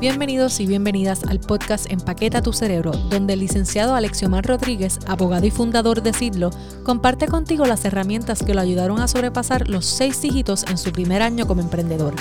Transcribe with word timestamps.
Bienvenidos 0.00 0.60
y 0.60 0.66
bienvenidas 0.66 1.24
al 1.24 1.40
podcast 1.40 1.90
Empaqueta 1.90 2.40
tu 2.40 2.52
cerebro, 2.52 2.92
donde 2.92 3.32
el 3.32 3.40
licenciado 3.40 3.96
Alexiomar 3.96 4.46
Rodríguez, 4.46 5.00
abogado 5.08 5.44
y 5.44 5.50
fundador 5.50 6.02
de 6.02 6.12
Sidlo, 6.12 6.50
comparte 6.84 7.26
contigo 7.26 7.66
las 7.66 7.84
herramientas 7.84 8.44
que 8.44 8.54
lo 8.54 8.60
ayudaron 8.60 9.00
a 9.00 9.08
sobrepasar 9.08 9.68
los 9.68 9.86
seis 9.86 10.22
dígitos 10.22 10.64
en 10.70 10.78
su 10.78 10.92
primer 10.92 11.20
año 11.20 11.48
como 11.48 11.62
emprendedor. 11.62 12.14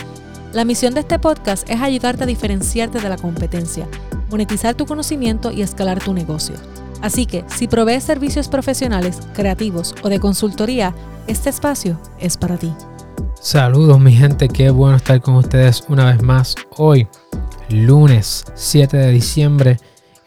La 0.53 0.65
misión 0.65 0.95
de 0.95 1.01
este 1.01 1.19
podcast 1.19 1.69
es 1.69 1.79
ayudarte 1.79 2.23
a 2.23 2.25
diferenciarte 2.25 2.99
de 2.99 3.09
la 3.09 3.17
competencia, 3.17 3.87
monetizar 4.31 4.73
tu 4.73 4.87
conocimiento 4.87 5.51
y 5.51 5.61
escalar 5.61 6.03
tu 6.03 6.13
negocio. 6.13 6.55
Así 7.03 7.27
que, 7.27 7.45
si 7.45 7.67
provees 7.67 8.03
servicios 8.03 8.47
profesionales, 8.47 9.19
creativos 9.35 9.93
o 10.01 10.09
de 10.09 10.19
consultoría, 10.19 10.95
este 11.27 11.51
espacio 11.51 11.99
es 12.19 12.37
para 12.37 12.57
ti. 12.57 12.73
Saludos 13.39 13.99
mi 13.99 14.13
gente, 14.13 14.47
qué 14.49 14.71
bueno 14.71 14.97
estar 14.97 15.21
con 15.21 15.35
ustedes 15.35 15.83
una 15.89 16.05
vez 16.05 16.23
más 16.23 16.55
hoy, 16.75 17.07
lunes 17.69 18.45
7 18.55 18.97
de 18.97 19.11
diciembre. 19.11 19.77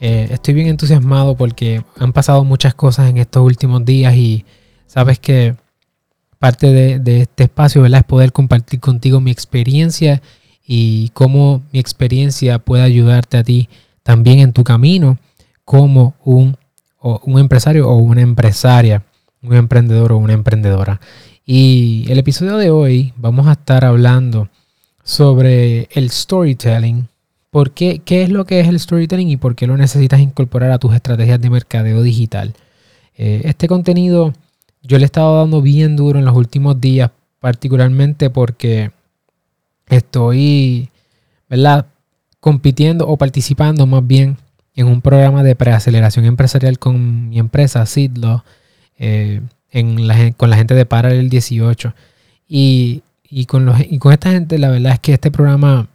Eh, 0.01 0.29
estoy 0.31 0.55
bien 0.55 0.69
entusiasmado 0.69 1.37
porque 1.37 1.85
han 1.99 2.13
pasado 2.13 2.45
muchas 2.45 2.75
cosas 2.75 3.11
en 3.11 3.19
estos 3.19 3.45
últimos 3.45 3.85
días 3.85 4.15
y 4.15 4.45
sabes 4.87 5.19
que 5.19 5.57
parte 6.39 6.73
de, 6.73 7.21
este 7.21 7.45
espacio 7.45 7.85
es 7.85 8.05
poder 8.05 8.33
compartir 8.33 8.81
contigo 8.81 9.21
mi 9.21 9.31
experiencia 9.31 10.23
y 10.67 11.11
cómo 11.11 11.63
mi 11.73 11.79
experiencia 11.79 12.59
puede 12.59 12.83
ayudarte 12.83 13.37
a 13.37 13.45
ti 13.45 13.69
también 14.03 14.39
en 14.39 14.53
tu 14.53 14.65
camino 14.65 15.19
como 15.65 16.15
un, 16.25 16.57
un 17.01 17.39
empresario 17.39 17.89
o 17.89 17.97
una 17.97 18.23
empresaria, 18.23 19.05
un 19.43 19.55
emprendedor 19.55 20.13
o 20.13 20.19
una 20.19 20.33
emprendedora. 20.33 21.01
Y 21.45 22.07
el 22.09 22.19
episodio 22.19 22.57
de 22.57 22.71
hoy 22.71 23.13
vamos 23.17 23.47
a 23.47 23.53
estar 23.53 23.85
hablando 23.85 24.49
sobre 25.03 25.89
el 25.93 26.11
storytelling. 26.11 27.10
¿Por 27.51 27.73
qué, 27.73 28.01
¿Qué 28.05 28.23
es 28.23 28.31
lo 28.31 28.45
que 28.45 28.61
es 28.61 28.69
el 28.69 28.79
storytelling 28.79 29.29
y 29.29 29.37
por 29.37 29.57
qué 29.57 29.67
lo 29.67 29.77
necesitas 29.77 30.21
incorporar 30.21 30.71
a 30.71 30.79
tus 30.79 30.95
estrategias 30.95 31.41
de 31.41 31.51
mercadeo 31.51 32.03
digital? 32.03 32.55
Eh, 33.17 33.43
este 33.45 33.69
contenido 33.69 34.33
yo 34.83 34.99
le 34.99 35.05
he 35.05 35.07
estado 35.07 35.39
dando 35.39 35.61
bien 35.61 35.97
duro 35.97 36.19
en 36.19 36.25
los 36.25 36.37
últimos 36.37 36.81
días, 36.81 37.11
particularmente 37.41 38.31
porque 38.31 38.93
estoy, 39.89 40.91
¿verdad? 41.49 41.87
Compitiendo 42.41 43.07
o 43.09 43.17
participando 43.17 43.87
más 43.87 44.07
bien 44.07 44.39
en 44.75 44.87
un 44.87 45.03
programa 45.03 45.43
de 45.43 45.57
preaceleración 45.57 46.25
empresarial 46.25 46.79
con 46.79 47.29
mi 47.29 47.39
empresa, 47.39 47.85
Sidlo. 47.85 48.45
Eh, 48.99 49.41
con 50.37 50.51
la 50.51 50.57
gente 50.57 50.75
de 50.75 50.87
Paralel 50.87 51.29
18. 51.29 51.95
Y, 52.49 53.03
con 53.47 53.65
los, 53.65 53.81
y 53.81 53.99
con 53.99 54.13
esta 54.13 54.31
gente, 54.33 54.59
la 54.59 54.71
verdad 54.71 54.95
es 54.95 55.01
que 55.01 55.13
este 55.13 55.31
programa 55.31 55.89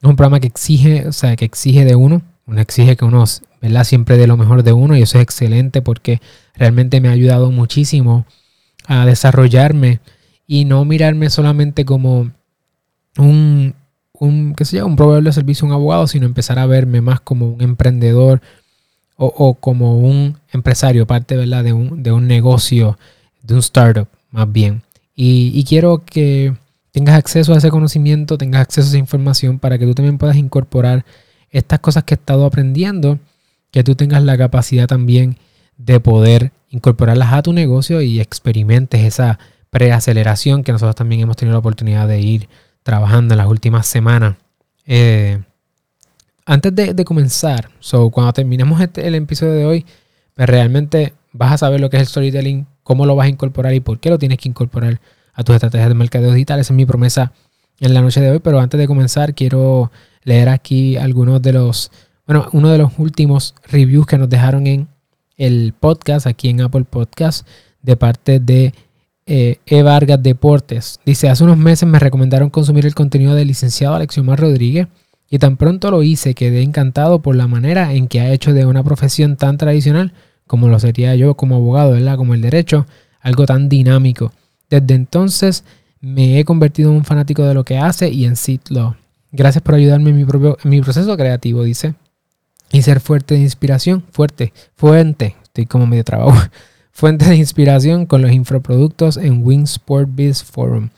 es 0.00 0.08
un 0.08 0.16
programa 0.16 0.40
que 0.40 0.46
exige, 0.46 1.06
o 1.08 1.12
sea, 1.12 1.36
que 1.36 1.44
exige 1.44 1.84
de 1.84 1.96
uno. 1.96 2.22
Uno 2.46 2.60
exige 2.60 2.96
que 2.96 3.04
uno, 3.04 3.24
¿verdad? 3.60 3.84
Siempre 3.84 4.16
dé 4.16 4.26
lo 4.26 4.36
mejor 4.36 4.62
de 4.62 4.72
uno. 4.72 4.96
Y 4.96 5.02
eso 5.02 5.18
es 5.18 5.22
excelente 5.22 5.82
porque 5.82 6.20
realmente 6.54 7.00
me 7.00 7.08
ha 7.08 7.12
ayudado 7.12 7.50
muchísimo 7.50 8.26
a 8.86 9.04
desarrollarme 9.04 10.00
y 10.46 10.64
no 10.64 10.84
mirarme 10.84 11.28
solamente 11.30 11.84
como 11.84 12.30
un, 13.18 13.74
un, 14.12 14.54
¿qué 14.54 14.82
un 14.82 14.96
proveedor 14.96 15.24
de 15.24 15.32
servicio, 15.32 15.66
un 15.66 15.72
abogado, 15.72 16.06
sino 16.06 16.26
empezar 16.26 16.58
a 16.58 16.66
verme 16.66 17.00
más 17.00 17.20
como 17.20 17.48
un 17.48 17.60
emprendedor, 17.60 18.40
o, 19.20 19.54
como 19.54 19.98
un 19.98 20.38
empresario, 20.52 21.06
parte 21.06 21.36
¿verdad? 21.36 21.64
De, 21.64 21.72
un, 21.72 22.04
de 22.04 22.12
un 22.12 22.28
negocio, 22.28 22.96
de 23.42 23.54
un 23.54 23.60
startup 23.60 24.06
más 24.30 24.50
bien. 24.50 24.82
Y, 25.14 25.64
quiero 25.64 26.04
que 26.04 26.54
tengas 26.98 27.14
acceso 27.14 27.54
a 27.54 27.58
ese 27.58 27.70
conocimiento, 27.70 28.36
tengas 28.38 28.62
acceso 28.62 28.88
a 28.88 28.90
esa 28.90 28.98
información 28.98 29.60
para 29.60 29.78
que 29.78 29.86
tú 29.86 29.94
también 29.94 30.18
puedas 30.18 30.34
incorporar 30.34 31.04
estas 31.48 31.78
cosas 31.78 32.02
que 32.02 32.14
he 32.14 32.16
estado 32.16 32.44
aprendiendo, 32.44 33.20
que 33.70 33.84
tú 33.84 33.94
tengas 33.94 34.24
la 34.24 34.36
capacidad 34.36 34.88
también 34.88 35.36
de 35.76 36.00
poder 36.00 36.50
incorporarlas 36.70 37.32
a 37.32 37.42
tu 37.42 37.52
negocio 37.52 38.02
y 38.02 38.18
experimentes 38.18 39.04
esa 39.04 39.38
preaceleración 39.70 40.64
que 40.64 40.72
nosotros 40.72 40.96
también 40.96 41.20
hemos 41.20 41.36
tenido 41.36 41.52
la 41.52 41.60
oportunidad 41.60 42.08
de 42.08 42.20
ir 42.20 42.48
trabajando 42.82 43.34
en 43.34 43.38
las 43.38 43.46
últimas 43.46 43.86
semanas. 43.86 44.34
Eh, 44.84 45.40
antes 46.46 46.74
de, 46.74 47.04
comenzar, 47.04 47.70
cuando 48.10 48.32
terminemos 48.32 48.80
este, 48.80 49.06
el 49.06 49.14
episodio 49.14 49.52
de 49.52 49.66
hoy, 49.66 49.86
pues 50.34 50.48
realmente 50.48 51.12
vas 51.32 51.52
a 51.52 51.58
saber 51.58 51.78
lo 51.78 51.90
que 51.90 51.98
es 51.98 52.02
el 52.02 52.08
storytelling, 52.08 52.66
cómo 52.82 53.06
lo 53.06 53.14
vas 53.14 53.26
a 53.26 53.30
incorporar 53.30 53.72
y 53.72 53.78
por 53.78 54.00
qué 54.00 54.10
lo 54.10 54.18
tienes 54.18 54.38
que 54.38 54.48
incorporar 54.48 55.00
a 55.38 55.44
tus 55.44 55.54
estrategias 55.54 55.88
de 55.88 55.94
mercadeo 55.94 56.32
digital. 56.32 56.58
Esa 56.58 56.72
es 56.72 56.76
mi 56.76 56.84
promesa 56.84 57.32
en 57.78 57.94
la 57.94 58.02
noche 58.02 58.20
de 58.20 58.30
hoy. 58.32 58.40
Pero 58.40 58.58
antes 58.58 58.78
de 58.78 58.88
comenzar, 58.88 59.34
quiero 59.34 59.92
leer 60.24 60.48
aquí 60.48 60.96
algunos 60.96 61.40
de 61.40 61.52
los, 61.52 61.92
bueno, 62.26 62.48
uno 62.52 62.70
de 62.70 62.78
los 62.78 62.98
últimos 62.98 63.54
reviews 63.70 64.04
que 64.04 64.18
nos 64.18 64.28
dejaron 64.28 64.66
en 64.66 64.88
el 65.36 65.74
podcast, 65.78 66.26
aquí 66.26 66.48
en 66.48 66.60
Apple 66.60 66.84
Podcast, 66.84 67.46
de 67.82 67.96
parte 67.96 68.40
de 68.40 68.74
eh, 69.26 69.58
E. 69.64 69.82
Vargas 69.84 70.20
Deportes. 70.20 70.98
Dice, 71.06 71.28
hace 71.28 71.44
unos 71.44 71.56
meses 71.56 71.88
me 71.88 72.00
recomendaron 72.00 72.50
consumir 72.50 72.84
el 72.84 72.96
contenido 72.96 73.36
del 73.36 73.46
licenciado 73.46 73.94
Alexiomar 73.94 74.40
Rodríguez 74.40 74.88
y 75.30 75.38
tan 75.38 75.56
pronto 75.56 75.92
lo 75.92 76.02
hice, 76.02 76.34
quedé 76.34 76.62
encantado 76.62 77.22
por 77.22 77.36
la 77.36 77.46
manera 77.46 77.92
en 77.92 78.08
que 78.08 78.20
ha 78.20 78.32
hecho 78.32 78.52
de 78.52 78.66
una 78.66 78.82
profesión 78.82 79.36
tan 79.36 79.56
tradicional 79.56 80.12
como 80.48 80.66
lo 80.68 80.80
sería 80.80 81.14
yo 81.14 81.34
como 81.34 81.56
abogado, 81.56 81.92
¿verdad? 81.92 82.16
Como 82.16 82.34
el 82.34 82.40
derecho, 82.40 82.86
algo 83.20 83.46
tan 83.46 83.68
dinámico. 83.68 84.32
Desde 84.70 84.94
entonces 84.94 85.64
me 86.00 86.38
he 86.38 86.44
convertido 86.44 86.90
en 86.90 86.96
un 86.96 87.04
fanático 87.04 87.42
de 87.44 87.54
lo 87.54 87.64
que 87.64 87.78
hace 87.78 88.10
y 88.10 88.24
en 88.24 88.34
Law. 88.70 88.94
Gracias 89.30 89.62
por 89.62 89.74
ayudarme 89.74 90.10
en 90.10 90.16
mi, 90.16 90.24
propio, 90.24 90.56
en 90.62 90.70
mi 90.70 90.80
proceso 90.80 91.16
creativo, 91.16 91.62
dice. 91.62 91.94
Y 92.70 92.82
ser 92.82 93.00
fuerte 93.00 93.34
de 93.34 93.40
inspiración, 93.40 94.04
fuerte, 94.10 94.52
fuente, 94.76 95.36
estoy 95.42 95.66
como 95.66 95.86
medio 95.86 96.04
trabajo, 96.04 96.38
fuente 96.92 97.24
de 97.26 97.36
inspiración 97.36 98.06
con 98.06 98.22
los 98.22 98.32
infoproductos 98.32 99.16
en 99.16 99.42
Wingsport 99.42 100.08
Biz 100.12 100.44
Forum. 100.44 100.90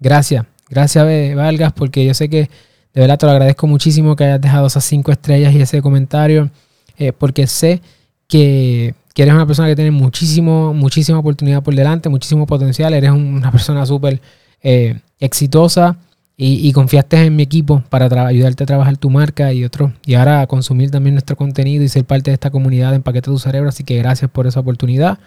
Gracias, 0.00 0.46
gracias 0.70 1.34
Valgas, 1.34 1.72
porque 1.72 2.04
yo 2.04 2.14
sé 2.14 2.28
que 2.30 2.48
de 2.94 3.00
verdad 3.00 3.18
te 3.18 3.26
lo 3.26 3.32
agradezco 3.32 3.66
muchísimo 3.66 4.16
que 4.16 4.24
hayas 4.24 4.40
dejado 4.40 4.66
esas 4.66 4.84
cinco 4.84 5.12
estrellas 5.12 5.54
y 5.54 5.60
ese 5.60 5.82
comentario, 5.82 6.50
eh, 6.96 7.12
porque 7.12 7.46
sé 7.46 7.82
que, 8.26 8.94
eres 9.22 9.34
una 9.34 9.46
persona 9.46 9.68
que 9.68 9.76
tiene 9.76 9.90
muchísimo, 9.90 10.74
muchísima 10.74 11.18
oportunidad 11.18 11.62
por 11.62 11.74
delante, 11.74 12.08
muchísimo 12.08 12.46
potencial, 12.46 12.94
eres 12.94 13.10
una 13.10 13.50
persona 13.50 13.84
súper 13.86 14.20
eh, 14.62 15.00
exitosa 15.20 15.96
y, 16.40 16.72
confiaste 16.72 17.24
en 17.24 17.34
mi 17.34 17.42
equipo 17.42 17.82
para 17.88 18.06
ayudarte 18.28 18.62
a 18.62 18.66
trabajar 18.66 18.96
tu 18.96 19.10
marca 19.10 19.52
y 19.52 19.64
otro, 19.64 19.92
y 20.06 20.14
ahora 20.14 20.42
a 20.42 20.46
consumir 20.46 20.90
también 20.90 21.14
nuestro 21.14 21.34
contenido 21.34 21.82
y 21.82 21.88
ser 21.88 22.04
parte 22.04 22.30
de 22.30 22.34
esta 22.34 22.50
comunidad 22.50 22.90
de 22.90 22.96
Empaqueta 22.96 23.32
tu 23.32 23.40
Cerebro, 23.40 23.68
así 23.68 23.82
que 23.82 23.98
gracias 23.98 24.30
por 24.30 24.46
esa 24.46 24.60
oportunidad 24.60 25.18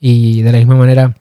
y 0.00 0.42
de 0.42 0.50
la 0.50 0.58
misma 0.58 0.74
manera 0.74 1.14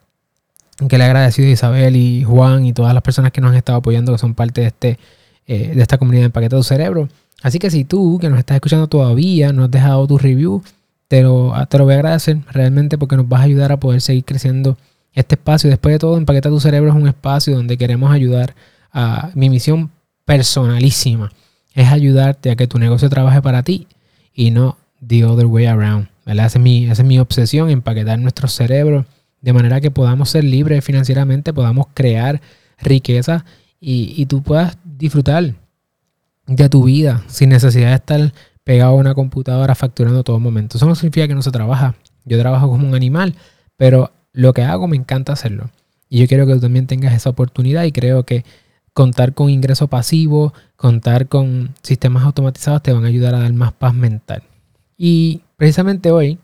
que 0.88 0.98
le 0.98 1.04
agradecido 1.04 1.48
a 1.48 1.52
Isabel 1.52 1.96
y 1.96 2.24
Juan 2.24 2.66
y 2.66 2.74
todas 2.74 2.94
las 2.94 3.04
personas 3.04 3.32
que 3.32 3.42
nos 3.42 3.52
han 3.52 3.58
estado 3.58 3.78
apoyando, 3.78 4.14
que 4.14 4.18
son 4.18 4.34
parte 4.34 4.62
de 4.62 4.68
este 4.68 5.00
eh, 5.46 5.74
de 5.76 5.82
esta 5.82 5.98
comunidad 5.98 6.22
de 6.22 6.26
Empaqueta 6.28 6.58
tu 6.58 6.64
Cerebro. 6.64 7.10
Así 7.42 7.58
que 7.58 7.72
si 7.72 7.84
tú, 7.84 8.20
que 8.20 8.30
nos 8.30 8.38
estás 8.38 8.56
escuchando 8.56 8.88
todavía, 8.88 9.52
no 9.52 9.64
has 9.64 9.72
dejado 9.72 10.06
tu 10.06 10.18
review, 10.18 10.62
te 11.10 11.24
lo, 11.24 11.54
te 11.68 11.78
lo 11.80 11.86
voy 11.86 11.96
a 11.96 11.98
agradecer 11.98 12.38
realmente 12.52 12.98
porque 12.98 13.18
nos 13.18 13.28
vas 13.28 13.42
a 13.42 13.46
ayudar 13.46 13.72
a 13.72 13.80
poder 13.80 14.00
seguir 14.00 14.24
creciendo 14.24 14.78
este 15.12 15.36
espacio. 15.36 15.68
Después 15.70 15.94
de 15.94 16.00
todo, 16.00 16.18
Empaqueta 16.18 16.50
tu 16.50 16.60
Cerebro 16.60 16.92
es 16.92 16.96
un 16.96 17.08
espacio 17.08 17.56
donde 17.56 17.78
queremos 17.78 18.12
ayudar 18.12 18.54
a 18.94 19.32
mi 19.34 19.50
misión 19.50 19.90
personalísima. 20.24 21.32
Es 21.74 21.88
ayudarte 21.88 22.52
a 22.52 22.56
que 22.56 22.68
tu 22.68 22.78
negocio 22.78 23.10
trabaje 23.10 23.42
para 23.42 23.64
ti 23.64 23.88
y 24.36 24.52
no 24.52 24.78
the 25.06 25.26
other 25.26 25.48
way 25.48 25.66
around. 25.66 26.10
Esa, 26.28 26.46
es 26.46 26.60
mi, 26.60 26.86
es 26.86 27.04
mi 27.04 27.18
obsesión, 27.18 27.72
empaquetar 27.72 28.20
nuestro 28.20 28.48
cerebro 28.48 29.08
de 29.42 29.52
manera 29.52 29.82
que 29.82 29.90
podamos 29.90 30.30
ser 30.30 30.44
libres 30.44 30.86
financieramente, 30.86 31.54
podamos 31.54 31.88
crear 31.96 32.40
riqueza 32.78 33.46
y, 33.82 34.14
y 34.16 34.28
tú 34.28 34.44
puedas 34.44 34.78
disfrutar 34.84 35.56
de 36.46 36.70
tu 36.70 36.84
vida 36.84 37.24
sin 37.28 37.50
necesidad 37.50 37.90
de 37.90 37.96
estar 37.96 38.34
pegado 38.70 38.92
a 38.92 38.96
una 38.98 39.16
computadora 39.16 39.74
facturando 39.74 40.24
todo 40.24 40.40
momento. 40.40 40.78
Eso 40.78 40.86
no 40.86 40.94
significa 40.94 41.28
que 41.28 41.34
no 41.34 41.42
se 41.42 41.50
trabaja. 41.50 41.96
Yo 42.24 42.38
trabajo 42.38 42.70
como 42.70 42.88
un 42.88 42.94
animal, 42.94 43.34
pero 43.78 44.12
lo 44.32 44.54
que 44.54 44.62
hago 44.62 44.88
me 44.88 44.96
encanta 44.96 45.34
hacerlo. 45.34 45.72
Y 46.08 46.20
yo 46.20 46.28
quiero 46.28 46.46
que 46.46 46.54
tú 46.54 46.60
también 46.60 46.86
tengas 46.86 47.16
esa 47.16 47.32
oportunidad 47.32 47.86
y 47.86 47.92
creo 47.92 48.28
que 48.28 48.46
contar 48.94 49.34
con 49.34 49.50
ingreso 49.50 49.88
pasivo, 49.88 50.54
contar 50.76 51.28
con 51.28 51.74
sistemas 51.82 52.24
automatizados 52.24 52.84
te 52.84 52.94
van 52.94 53.06
a 53.06 53.08
ayudar 53.08 53.34
a 53.34 53.40
dar 53.40 53.52
más 53.54 53.74
paz 53.74 53.96
mental. 53.96 54.44
Y 54.96 55.42
precisamente 55.58 56.12
hoy, 56.12 56.38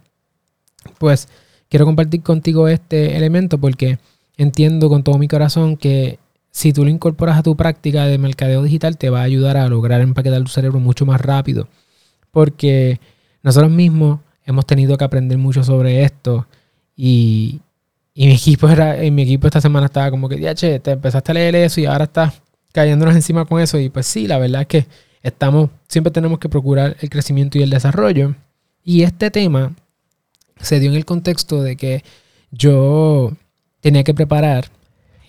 pues 0.97 1.27
quiero 1.69 1.85
compartir 1.85 2.23
contigo 2.23 2.67
este 2.67 3.17
elemento 3.17 3.59
porque 3.59 3.99
entiendo 4.35 4.89
con 4.89 5.03
todo 5.03 5.19
mi 5.19 5.27
corazón 5.27 5.77
que 5.77 6.17
si 6.49 6.73
tú 6.73 6.85
lo 6.85 6.89
incorporas 6.89 7.37
a 7.37 7.43
tu 7.43 7.55
práctica 7.55 8.05
de 8.05 8.17
mercadeo 8.17 8.63
digital, 8.63 8.97
te 8.97 9.11
va 9.11 9.19
a 9.19 9.25
ayudar 9.25 9.57
a 9.57 9.69
lograr 9.69 10.01
empaquetar 10.01 10.41
tu 10.41 10.49
cerebro 10.49 10.79
mucho 10.79 11.05
más 11.05 11.21
rápido. 11.21 11.67
Porque 12.35 12.99
nosotros 13.43 13.71
mismos 13.71 14.19
hemos 14.43 14.65
tenido 14.65 14.97
que 14.97 15.05
aprender 15.05 15.37
mucho 15.37 15.63
sobre 15.63 16.03
esto. 16.03 16.45
Y, 16.97 17.61
mi 18.13 18.33
equipo 18.33 18.67
era, 18.67 19.01
en 19.01 19.15
mi 19.15 19.21
equipo 19.21 19.47
esta 19.47 19.61
semana 19.61 19.85
estaba 19.85 20.11
como 20.11 20.27
que, 20.27 20.37
ya 20.37 20.53
che, 20.53 20.81
te 20.81 20.91
empezaste 20.91 21.31
a 21.31 21.35
leer 21.35 21.55
eso 21.55 21.79
y 21.79 21.85
ahora 21.85 22.03
estás 22.03 22.41
cayéndonos 22.73 23.15
encima 23.15 23.45
con 23.45 23.61
eso. 23.61 23.79
Y 23.79 23.87
pues 23.87 24.05
sí, 24.05 24.27
la 24.27 24.37
verdad 24.37 24.63
es 24.63 24.67
que 24.67 24.85
estamos, 25.23 25.69
siempre 25.87 26.11
tenemos 26.11 26.39
que 26.39 26.49
procurar 26.49 26.97
el 26.99 27.09
crecimiento 27.09 27.57
y 27.57 27.63
el 27.63 27.69
desarrollo. 27.69 28.35
Y 28.83 29.03
este 29.03 29.31
tema 29.31 29.73
se 30.59 30.81
dio 30.81 30.89
en 30.89 30.97
el 30.97 31.05
contexto 31.05 31.63
de 31.63 31.77
que 31.77 32.03
yo 32.51 33.31
tenía 33.79 34.03
que 34.03 34.13
preparar 34.13 34.65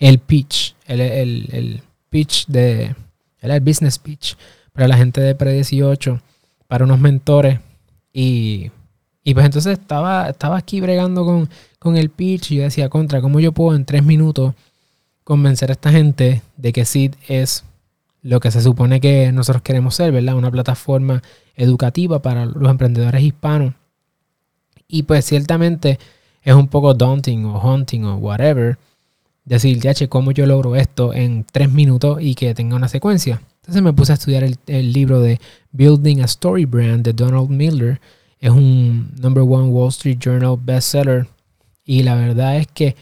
el 0.01 0.19
pitch, 0.19 0.75
el, 0.87 1.81
pitch 2.09 2.47
de, 2.47 2.93
el 3.39 3.61
business 3.61 3.97
pitch 3.97 4.35
para 4.73 4.89
la 4.89 4.97
gente 4.97 5.21
de 5.21 5.37
Pre18, 5.37 6.19
para 6.67 6.85
unos 6.85 6.99
mentores. 6.99 7.59
Y, 8.13 8.71
pues 9.33 9.45
entonces 9.45 9.77
estaba, 9.79 10.29
estaba 10.29 10.57
aquí 10.57 10.81
bregando 10.81 11.25
con, 11.25 11.49
con 11.79 11.97
el 11.97 12.09
pitch 12.09 12.51
y 12.51 12.55
yo 12.57 12.63
decía, 12.63 12.89
contra, 12.89 13.21
¿cómo 13.21 13.39
yo 13.39 13.51
puedo 13.51 13.75
en 13.75 13.85
tres 13.85 14.03
minutos 14.03 14.53
convencer 15.23 15.69
a 15.69 15.73
esta 15.73 15.91
gente 15.91 16.41
de 16.55 16.71
que 16.71 16.85
SID 16.85 17.13
es 17.27 17.65
lo 18.21 18.39
que 18.39 18.51
se 18.51 18.61
supone 18.61 18.99
que 19.01 19.31
nosotros 19.31 19.61
queremos 19.61 19.95
ser, 19.95 20.11
¿verdad? 20.11 20.35
Una 20.35 20.51
plataforma 20.51 21.21
educativa 21.55 22.21
para 22.21 22.45
los 22.45 22.69
emprendedores 22.69 23.21
hispanos. 23.21 23.73
Y 24.87 25.03
pues 25.03 25.25
ciertamente 25.25 25.99
es 26.43 26.53
un 26.53 26.67
poco 26.69 26.93
daunting 26.93 27.45
o 27.45 27.59
haunting 27.59 28.05
o 28.05 28.15
whatever 28.17 28.77
decir, 29.43 29.79
ya, 29.79 29.93
che, 29.93 30.09
¿cómo 30.09 30.31
yo 30.31 30.45
logro 30.45 30.75
esto 30.75 31.13
en 31.13 31.45
tres 31.49 31.71
minutos 31.71 32.19
y 32.21 32.35
que 32.35 32.53
tenga 32.53 32.75
una 32.75 32.87
secuencia? 32.87 33.41
Entonces 33.61 33.81
me 33.81 33.93
puse 33.93 34.11
a 34.11 34.15
estudiar 34.15 34.43
el, 34.43 34.57
el 34.67 34.93
libro 34.93 35.19
de 35.19 35.39
Building 35.77 36.21
a 36.21 36.25
Story 36.25 36.65
Brand 36.65 37.03
de 37.05 37.13
Donald 37.13 37.49
Miller. 37.49 38.01
Es 38.39 38.49
un 38.49 39.11
number 39.21 39.43
one 39.43 39.69
Wall 39.69 39.89
Street 39.89 40.17
Journal 40.19 40.57
bestseller. 40.59 41.27
Y 41.85 42.03
la 42.03 42.15
verdad 42.15 42.57
es 42.57 42.67
que 42.67 42.95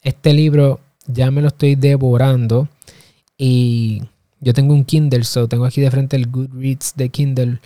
este 0.00 0.32
libro 0.32 0.80
ya 1.06 1.30
me 1.30 1.42
lo 1.42 1.48
estoy 1.48 1.74
devorando. 1.74 2.68
Y 3.36 4.02
yo 4.40 4.54
tengo 4.54 4.74
un 4.74 4.84
Kindle, 4.84 5.24
so 5.24 5.48
tengo 5.48 5.66
aquí 5.66 5.80
de 5.80 5.90
frente 5.90 6.16
el 6.16 6.30
Goodreads 6.30 6.94
de 6.96 7.08
Kindle. 7.10 7.58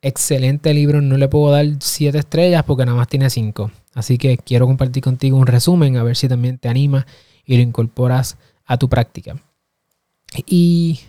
Excelente 0.00 0.72
libro, 0.74 1.00
no 1.00 1.16
le 1.16 1.28
puedo 1.28 1.50
dar 1.50 1.66
7 1.78 2.16
estrellas 2.18 2.62
porque 2.64 2.84
nada 2.84 2.96
más 2.96 3.08
tiene 3.08 3.30
5. 3.30 3.70
Así 3.94 4.18
que 4.18 4.36
quiero 4.38 4.66
compartir 4.66 5.02
contigo 5.02 5.38
un 5.38 5.46
resumen 5.46 5.96
a 5.96 6.02
ver 6.02 6.16
si 6.16 6.28
también 6.28 6.58
te 6.58 6.68
anima 6.68 7.06
y 7.44 7.56
lo 7.56 7.62
incorporas 7.62 8.36
a 8.66 8.76
tu 8.76 8.88
práctica. 8.88 9.36
Y 10.46 11.00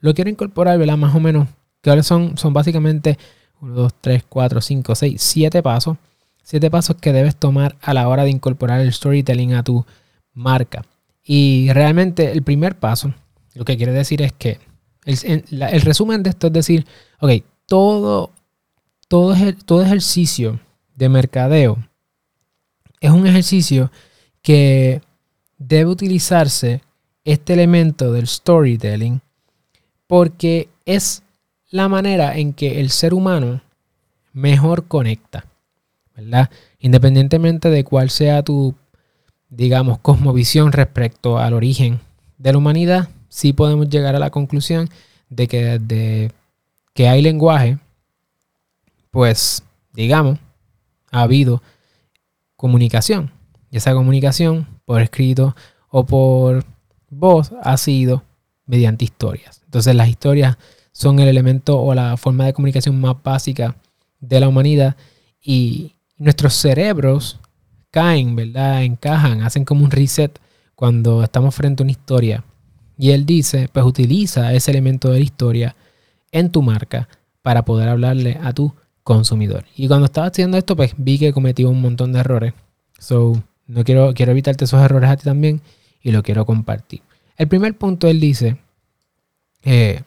lo 0.00 0.14
quiero 0.14 0.30
incorporar, 0.30 0.78
¿verdad? 0.78 0.96
Más 0.96 1.14
o 1.14 1.20
menos, 1.20 1.48
ahora 1.84 2.02
son, 2.02 2.36
son 2.36 2.52
básicamente 2.52 3.18
1, 3.60 3.74
2, 3.74 3.94
3, 4.00 4.24
4, 4.28 4.60
5, 4.60 4.94
6, 4.94 5.20
7 5.20 5.62
pasos. 5.62 5.96
7 6.42 6.70
pasos 6.70 6.96
que 6.96 7.12
debes 7.12 7.36
tomar 7.36 7.76
a 7.82 7.92
la 7.92 8.08
hora 8.08 8.24
de 8.24 8.30
incorporar 8.30 8.80
el 8.80 8.92
storytelling 8.92 9.54
a 9.54 9.62
tu 9.62 9.84
marca. 10.32 10.84
Y 11.22 11.70
realmente 11.72 12.32
el 12.32 12.42
primer 12.42 12.78
paso 12.78 13.12
lo 13.58 13.64
que 13.64 13.76
quiere 13.76 13.92
decir 13.92 14.22
es 14.22 14.32
que 14.32 14.60
el, 15.04 15.80
resumen 15.80 16.22
de 16.22 16.30
esto 16.30 16.46
es 16.46 16.52
decir, 16.52 16.86
ok, 17.20 17.42
todo, 17.66 18.30
todo, 19.08 19.34
todo 19.64 19.82
ejercicio 19.82 20.60
de 20.94 21.08
mercadeo 21.08 21.78
es 23.00 23.10
un 23.10 23.26
ejercicio 23.26 23.90
que 24.42 25.02
debe 25.58 25.90
utilizarse 25.90 26.82
este 27.24 27.54
elemento 27.54 28.12
del 28.12 28.28
storytelling 28.28 29.20
porque 30.06 30.68
es 30.86 31.24
la 31.70 31.88
manera 31.88 32.36
en 32.36 32.52
que 32.52 32.80
el 32.80 32.90
ser 32.90 33.14
humano 33.14 33.60
mejor 34.32 34.86
conecta, 34.86 35.46
¿verdad? 36.16 36.50
Independientemente 36.78 37.70
de 37.70 37.84
cuál 37.84 38.10
sea 38.10 38.42
tu, 38.42 38.74
digamos, 39.48 39.98
cosmovisión 39.98 40.72
respecto 40.72 41.38
al 41.38 41.54
origen 41.54 42.00
de 42.38 42.52
la 42.52 42.58
humanidad, 42.58 43.08
sí 43.28 43.52
podemos 43.52 43.88
llegar 43.88 44.14
a 44.16 44.20
la 44.20 44.30
conclusión 44.30 44.88
de 45.28 45.48
que 45.48 45.78
desde 45.78 46.32
que 46.94 47.08
hay 47.08 47.22
lenguaje, 47.22 47.78
pues, 49.10 49.62
digamos, 49.92 50.38
ha 51.10 51.22
habido 51.22 51.62
comunicación. 52.56 53.30
Y 53.70 53.76
esa 53.76 53.92
comunicación, 53.92 54.66
por 54.84 55.00
escrito 55.02 55.54
o 55.90 56.06
por 56.06 56.64
voz, 57.10 57.52
ha 57.62 57.76
sido 57.76 58.24
mediante 58.66 59.04
historias. 59.04 59.60
Entonces 59.64 59.94
las 59.94 60.08
historias 60.08 60.56
son 60.98 61.20
el 61.20 61.28
elemento 61.28 61.80
o 61.80 61.94
la 61.94 62.16
forma 62.16 62.44
de 62.44 62.52
comunicación 62.52 63.00
más 63.00 63.14
básica 63.22 63.76
de 64.18 64.40
la 64.40 64.48
humanidad 64.48 64.96
y 65.40 65.92
nuestros 66.16 66.54
cerebros 66.54 67.38
caen, 67.92 68.34
¿verdad? 68.34 68.82
Encajan, 68.82 69.42
hacen 69.42 69.64
como 69.64 69.84
un 69.84 69.92
reset 69.92 70.40
cuando 70.74 71.22
estamos 71.22 71.54
frente 71.54 71.82
a 71.82 71.84
una 71.84 71.92
historia 71.92 72.42
y 72.98 73.12
él 73.12 73.26
dice, 73.26 73.68
pues 73.72 73.86
utiliza 73.86 74.52
ese 74.54 74.72
elemento 74.72 75.12
de 75.12 75.20
la 75.20 75.24
historia 75.24 75.76
en 76.32 76.50
tu 76.50 76.62
marca 76.62 77.08
para 77.42 77.64
poder 77.64 77.88
hablarle 77.88 78.40
a 78.42 78.52
tu 78.52 78.74
consumidor. 79.04 79.66
Y 79.76 79.86
cuando 79.86 80.06
estaba 80.06 80.26
haciendo 80.26 80.58
esto, 80.58 80.74
pues 80.74 80.94
vi 80.96 81.16
que 81.16 81.32
cometí 81.32 81.62
un 81.62 81.80
montón 81.80 82.12
de 82.12 82.18
errores. 82.18 82.54
So, 82.98 83.40
no 83.68 83.84
quiero, 83.84 84.14
quiero 84.14 84.32
evitarte 84.32 84.64
esos 84.64 84.82
errores 84.82 85.10
a 85.10 85.16
ti 85.16 85.22
también 85.22 85.62
y 86.02 86.10
lo 86.10 86.24
quiero 86.24 86.44
compartir. 86.44 87.02
El 87.36 87.46
primer 87.46 87.78
punto, 87.78 88.08
él 88.08 88.18
dice 88.18 88.56
eh, 89.62 90.02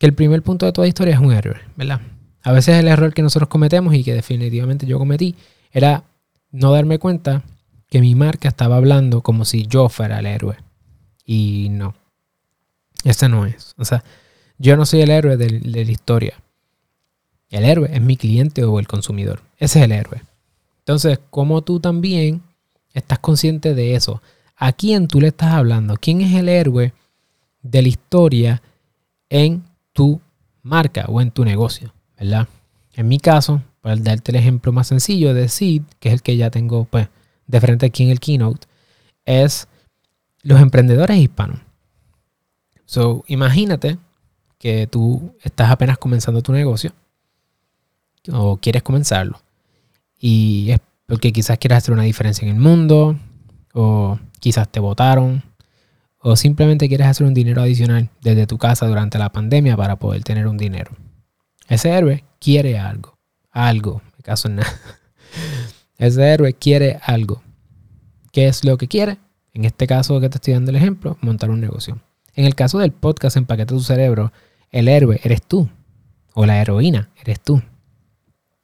que 0.00 0.06
el 0.06 0.14
primer 0.14 0.42
punto 0.42 0.64
de 0.64 0.72
toda 0.72 0.88
historia 0.88 1.12
es 1.12 1.20
un 1.20 1.30
error, 1.30 1.60
¿verdad? 1.76 2.00
A 2.42 2.52
veces 2.52 2.78
el 2.78 2.88
error 2.88 3.12
que 3.12 3.20
nosotros 3.20 3.50
cometemos 3.50 3.94
y 3.94 4.02
que 4.02 4.14
definitivamente 4.14 4.86
yo 4.86 4.98
cometí 4.98 5.34
era 5.72 6.04
no 6.50 6.72
darme 6.72 6.98
cuenta 6.98 7.42
que 7.90 8.00
mi 8.00 8.14
marca 8.14 8.48
estaba 8.48 8.76
hablando 8.76 9.20
como 9.20 9.44
si 9.44 9.66
yo 9.66 9.90
fuera 9.90 10.20
el 10.20 10.24
héroe. 10.24 10.56
Y 11.26 11.68
no. 11.70 11.94
Ese 13.04 13.28
no 13.28 13.44
es. 13.44 13.74
O 13.76 13.84
sea, 13.84 14.02
yo 14.56 14.74
no 14.78 14.86
soy 14.86 15.02
el 15.02 15.10
héroe 15.10 15.36
de, 15.36 15.60
la 15.60 15.80
historia. 15.80 16.32
El 17.50 17.66
héroe 17.66 17.90
es 17.92 18.00
mi 18.00 18.16
cliente 18.16 18.64
o 18.64 18.78
el 18.78 18.88
consumidor. 18.88 19.42
Ese 19.58 19.80
es 19.80 19.84
el 19.84 19.92
héroe. 19.92 20.22
Entonces, 20.78 21.20
como 21.28 21.60
tú 21.60 21.78
también 21.78 22.40
estás 22.94 23.18
consciente 23.18 23.74
de 23.74 23.96
eso, 23.96 24.22
¿a 24.56 24.72
quién 24.72 25.08
tú 25.08 25.20
le 25.20 25.28
estás 25.28 25.52
hablando? 25.52 25.98
¿Quién 26.00 26.22
es 26.22 26.34
el 26.34 26.48
héroe 26.48 26.94
de 27.62 27.82
la 27.82 27.88
historia 27.88 28.62
en 29.28 29.68
tu 29.92 30.20
marca 30.62 31.06
o 31.08 31.20
en 31.20 31.30
tu 31.30 31.44
negocio? 31.44 31.92
¿Verdad? 32.18 32.48
En 32.94 33.08
mi 33.08 33.18
caso, 33.18 33.62
para 33.80 33.96
darte 33.96 34.32
el 34.32 34.36
ejemplo 34.36 34.72
más 34.72 34.88
sencillo 34.88 35.34
de 35.34 35.48
Seed, 35.48 35.82
que 35.98 36.08
es 36.08 36.14
el 36.14 36.22
que 36.22 36.36
ya 36.36 36.50
tengo 36.50 36.84
pues, 36.84 37.08
de 37.46 37.60
frente 37.60 37.86
aquí 37.86 38.02
en 38.02 38.10
el 38.10 38.20
keynote, 38.20 38.66
es 39.24 39.68
los 40.42 40.60
emprendedores 40.60 41.16
hispanos. 41.16 41.60
So, 42.84 43.24
imagínate 43.28 43.98
que 44.58 44.86
tú 44.86 45.34
estás 45.42 45.70
apenas 45.70 45.96
comenzando 45.96 46.42
tu 46.42 46.52
negocio 46.52 46.92
o 48.30 48.58
quieres 48.58 48.82
comenzarlo 48.82 49.40
y 50.18 50.70
es 50.70 50.80
porque 51.06 51.32
quizás 51.32 51.58
quieras 51.58 51.78
hacer 51.78 51.94
una 51.94 52.02
diferencia 52.02 52.46
en 52.46 52.54
el 52.54 52.60
mundo 52.60 53.18
o 53.72 54.18
quizás 54.38 54.68
te 54.68 54.78
votaron 54.78 55.42
o 56.20 56.36
simplemente 56.36 56.88
quieres 56.88 57.06
hacer 57.06 57.26
un 57.26 57.34
dinero 57.34 57.62
adicional 57.62 58.10
desde 58.20 58.46
tu 58.46 58.58
casa 58.58 58.86
durante 58.86 59.18
la 59.18 59.32
pandemia 59.32 59.76
para 59.76 59.96
poder 59.96 60.22
tener 60.22 60.46
un 60.46 60.56
dinero. 60.56 60.92
Ese 61.68 61.90
héroe 61.90 62.24
quiere 62.38 62.78
algo, 62.78 63.18
algo, 63.50 64.02
me 64.16 64.22
caso 64.22 64.48
en 64.48 64.56
nada. 64.56 64.72
Ese 65.98 66.22
héroe 66.22 66.54
quiere 66.54 66.98
algo. 67.02 67.42
¿Qué 68.32 68.48
es 68.48 68.64
lo 68.64 68.78
que 68.78 68.88
quiere? 68.88 69.18
En 69.52 69.64
este 69.64 69.86
caso 69.86 70.20
que 70.20 70.28
te 70.28 70.36
estoy 70.36 70.54
dando 70.54 70.70
el 70.70 70.76
ejemplo, 70.76 71.18
montar 71.20 71.50
un 71.50 71.60
negocio. 71.60 72.00
En 72.34 72.44
el 72.44 72.54
caso 72.54 72.78
del 72.78 72.92
podcast 72.92 73.36
Empaqueta 73.36 73.74
tu 73.74 73.80
cerebro, 73.80 74.32
el 74.70 74.88
héroe 74.88 75.20
eres 75.24 75.42
tú. 75.42 75.68
O 76.34 76.46
la 76.46 76.60
heroína 76.60 77.10
eres 77.20 77.40
tú. 77.40 77.60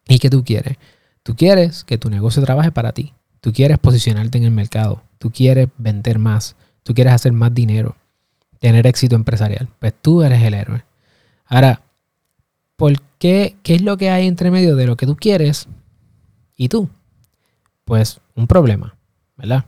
¿Y 0.09 0.19
qué 0.19 0.31
tú 0.31 0.45
quieres? 0.45 0.79
Tú 1.23 1.35
quieres 1.35 1.83
que 1.83 1.99
tu 1.99 2.09
negocio 2.11 2.43
trabaje 2.43 2.71
para 2.71 2.93
ti. 2.93 3.13
Tú 3.41 3.53
quieres 3.53 3.79
posicionarte 3.79 4.39
en 4.39 4.45
el 4.45 4.53
mercado. 4.53 5.03
Tú 5.19 5.31
quieres 5.31 5.69
vender 5.77 6.19
más. 6.19 6.55
Tú 6.87 6.95
quieres 6.95 7.13
hacer 7.13 7.33
más 7.33 7.53
dinero. 7.53 7.97
Tener 8.61 8.87
éxito 8.87 9.17
empresarial. 9.17 9.69
Pues 9.81 9.93
tú 10.01 10.23
eres 10.23 10.41
el 10.43 10.55
héroe. 10.55 10.85
Ahora, 11.47 11.83
¿por 12.77 13.01
qué? 13.19 13.57
¿Qué 13.65 13.75
es 13.75 13.83
lo 13.83 13.97
que 13.97 14.11
hay 14.11 14.29
entre 14.29 14.53
medio 14.53 14.77
de 14.77 14.87
lo 14.87 14.97
que 14.97 15.07
tú 15.07 15.17
quieres 15.17 15.67
y 16.57 16.69
tú? 16.69 16.89
Pues 17.85 18.21
un 18.37 18.47
problema, 18.47 18.97
¿verdad? 19.37 19.65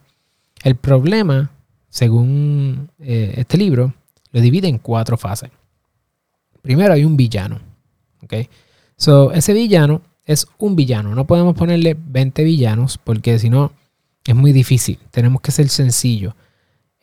El 0.62 0.76
problema 0.76 1.50
según 1.88 2.90
eh, 2.98 3.34
este 3.38 3.56
libro, 3.56 3.94
lo 4.30 4.40
divide 4.40 4.68
en 4.68 4.78
cuatro 4.78 5.16
fases. 5.16 5.50
Primero 6.62 6.92
hay 6.92 7.04
un 7.04 7.16
villano. 7.16 7.60
¿okay? 8.22 8.48
So, 8.96 9.32
ese 9.32 9.52
villano 9.52 10.02
es 10.24 10.46
un 10.58 10.76
villano. 10.76 11.14
No 11.14 11.26
podemos 11.26 11.56
ponerle 11.56 11.96
20 11.98 12.44
villanos 12.44 12.98
porque 12.98 13.38
si 13.38 13.48
no 13.48 13.72
es 14.24 14.34
muy 14.34 14.52
difícil. 14.52 14.98
Tenemos 15.10 15.40
que 15.40 15.50
ser 15.50 15.68
sencillo. 15.68 16.34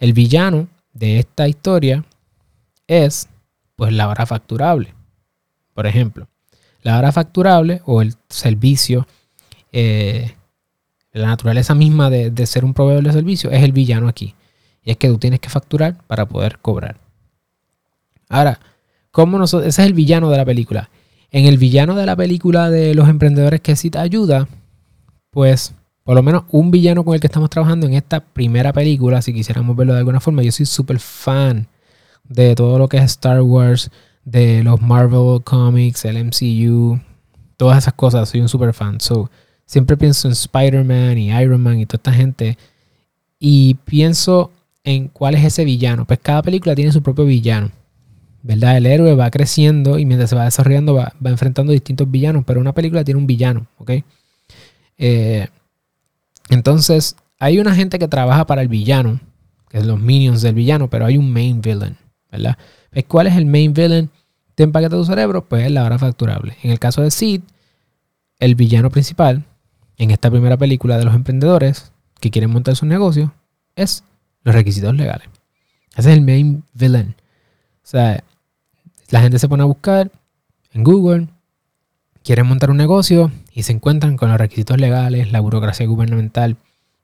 El 0.05 0.13
villano 0.13 0.67
de 0.93 1.17
esta 1.17 1.47
historia 1.47 2.05
es 2.85 3.27
pues 3.75 3.91
la 3.91 4.07
hora 4.07 4.27
facturable. 4.27 4.93
Por 5.73 5.87
ejemplo, 5.87 6.27
la 6.83 6.99
hora 6.99 7.11
facturable 7.11 7.81
o 7.85 8.03
el 8.03 8.13
servicio, 8.29 9.07
eh, 9.71 10.35
la 11.11 11.25
naturaleza 11.25 11.73
misma 11.73 12.11
de, 12.11 12.45
ser 12.45 12.65
un 12.65 12.75
proveedor 12.75 13.03
de 13.03 13.13
servicio 13.13 13.49
es 13.49 13.63
el 13.63 13.71
villano 13.71 14.07
aquí. 14.07 14.35
Y 14.83 14.91
es 14.91 14.97
que 14.97 15.07
tú 15.07 15.17
tienes 15.17 15.39
que 15.39 15.49
facturar 15.49 15.97
para 16.05 16.27
poder 16.27 16.59
cobrar. 16.59 16.99
Ahora, 18.29 18.59
¿Cómo 19.09 19.39
nosotros, 19.39 19.67
ese 19.67 19.81
es 19.81 19.87
el 19.87 19.95
villano 19.95 20.29
de 20.29 20.37
la 20.37 20.45
película. 20.45 20.91
En 21.31 21.45
el 21.45 21.57
villano 21.57 21.95
de 21.95 22.05
la 22.05 22.15
película 22.15 22.69
de 22.69 22.93
los 22.93 23.09
emprendedores 23.09 23.59
que 23.59 23.75
cita 23.75 24.01
ayuda, 24.01 24.47
pues 25.31 25.73
por 26.05 26.15
lo 26.15 26.21
menos 26.21 26.43
un 26.51 26.69
villano 26.69 27.03
con 27.03 27.15
el 27.15 27.19
que 27.19 27.25
estamos 27.25 27.49
trabajando 27.49 27.87
en 27.87 27.95
esta 27.95 28.19
primera 28.19 28.71
película, 28.71 29.23
si 29.23 29.33
quisiéramos 29.33 29.75
verlo 29.75 29.93
de 29.93 29.99
alguna 29.99 30.19
forma, 30.19 30.43
yo 30.43 30.51
soy 30.51 30.67
súper 30.67 30.99
fan 30.99 31.67
de 32.23 32.53
todo 32.53 32.77
lo 32.77 32.87
que 32.87 32.97
es 32.97 33.03
Star 33.05 33.41
Wars, 33.41 33.89
de 34.23 34.63
los 34.63 34.79
Marvel 34.81 35.43
Comics, 35.43 36.05
el 36.05 36.23
MCU, 36.23 36.99
todas 37.57 37.79
esas 37.79 37.95
cosas, 37.95 38.29
soy 38.29 38.41
un 38.41 38.49
super 38.49 38.71
fan. 38.71 39.01
So, 39.01 39.31
siempre 39.65 39.97
pienso 39.97 40.27
en 40.27 40.33
Spider-Man 40.33 41.17
y 41.17 41.31
Iron 41.31 41.61
Man 41.61 41.79
y 41.79 41.87
toda 41.87 41.97
esta 41.97 42.13
gente. 42.13 42.57
Y 43.39 43.73
pienso 43.85 44.51
en 44.83 45.07
cuál 45.07 45.33
es 45.33 45.43
ese 45.43 45.65
villano. 45.65 46.05
Pues 46.05 46.19
cada 46.21 46.43
película 46.43 46.75
tiene 46.75 46.91
su 46.91 47.01
propio 47.01 47.25
villano. 47.25 47.71
¿Verdad? 48.43 48.77
El 48.77 48.85
héroe 48.85 49.15
va 49.15 49.31
creciendo 49.31 49.97
y 49.97 50.05
mientras 50.05 50.29
se 50.29 50.35
va 50.35 50.45
desarrollando 50.45 50.93
va, 50.93 51.13
enfrentando 51.23 51.73
distintos 51.73 52.09
villanos. 52.09 52.43
Pero 52.45 52.61
una 52.61 52.73
película 52.73 53.03
tiene 53.03 53.19
un 53.19 53.25
villano, 53.25 53.65
¿ok? 53.79 53.91
Eh, 54.97 55.47
entonces, 56.49 57.15
hay 57.39 57.59
una 57.59 57.75
gente 57.75 57.99
que 57.99 58.07
trabaja 58.07 58.45
para 58.45 58.61
el 58.61 58.67
villano, 58.67 59.19
que 59.69 59.79
es 59.79 59.85
los 59.85 59.99
minions 59.99 60.41
del 60.41 60.55
villano, 60.55 60.89
pero 60.89 61.05
hay 61.05 61.17
un 61.17 61.31
main 61.31 61.61
villain, 61.61 61.97
¿verdad? 62.31 62.57
Pues, 62.91 63.05
¿Cuál 63.05 63.27
es 63.27 63.35
el 63.35 63.45
main 63.45 63.73
villain 63.73 64.09
de 64.55 64.63
Empaqueta 64.63 64.95
tu 64.95 65.05
cerebro? 65.05 65.45
Pues 65.45 65.65
es 65.65 65.71
la 65.71 65.83
hora 65.83 65.97
facturable. 65.97 66.55
En 66.63 66.71
el 66.71 66.79
caso 66.79 67.01
de 67.01 67.11
Sid, 67.11 67.41
el 68.39 68.55
villano 68.55 68.89
principal 68.89 69.43
en 69.97 70.11
esta 70.11 70.29
primera 70.29 70.57
película 70.57 70.97
de 70.97 71.05
los 71.05 71.15
emprendedores 71.15 71.91
que 72.19 72.31
quieren 72.31 72.51
montar 72.51 72.75
su 72.75 72.85
negocio 72.85 73.33
es 73.75 74.03
los 74.43 74.55
requisitos 74.55 74.93
legales. 74.95 75.27
Ese 75.95 76.11
es 76.11 76.17
el 76.17 76.21
main 76.21 76.63
villain. 76.73 77.15
O 77.83 77.87
sea, 77.87 78.23
la 79.09 79.21
gente 79.21 79.39
se 79.39 79.47
pone 79.47 79.63
a 79.63 79.67
buscar 79.67 80.11
en 80.73 80.83
Google, 80.83 81.27
quieren 82.25 82.47
montar 82.47 82.71
un 82.71 82.77
negocio 82.77 83.31
y 83.53 83.63
se 83.63 83.71
encuentran 83.71 84.17
con 84.17 84.29
los 84.29 84.39
requisitos 84.39 84.79
legales, 84.79 85.31
la 85.31 85.39
burocracia 85.39 85.85
gubernamental, 85.85 86.57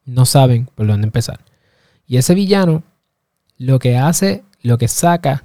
no 0.04 0.26
saben 0.26 0.66
por 0.74 0.88
dónde 0.88 1.06
empezar. 1.06 1.40
Y 2.08 2.18
ese 2.18 2.34
villano 2.34 2.84
lo 3.58 3.78
que 3.78 3.98
hace, 3.98 4.44
lo 4.64 4.78
que 4.78 4.88
saca. 4.88 5.44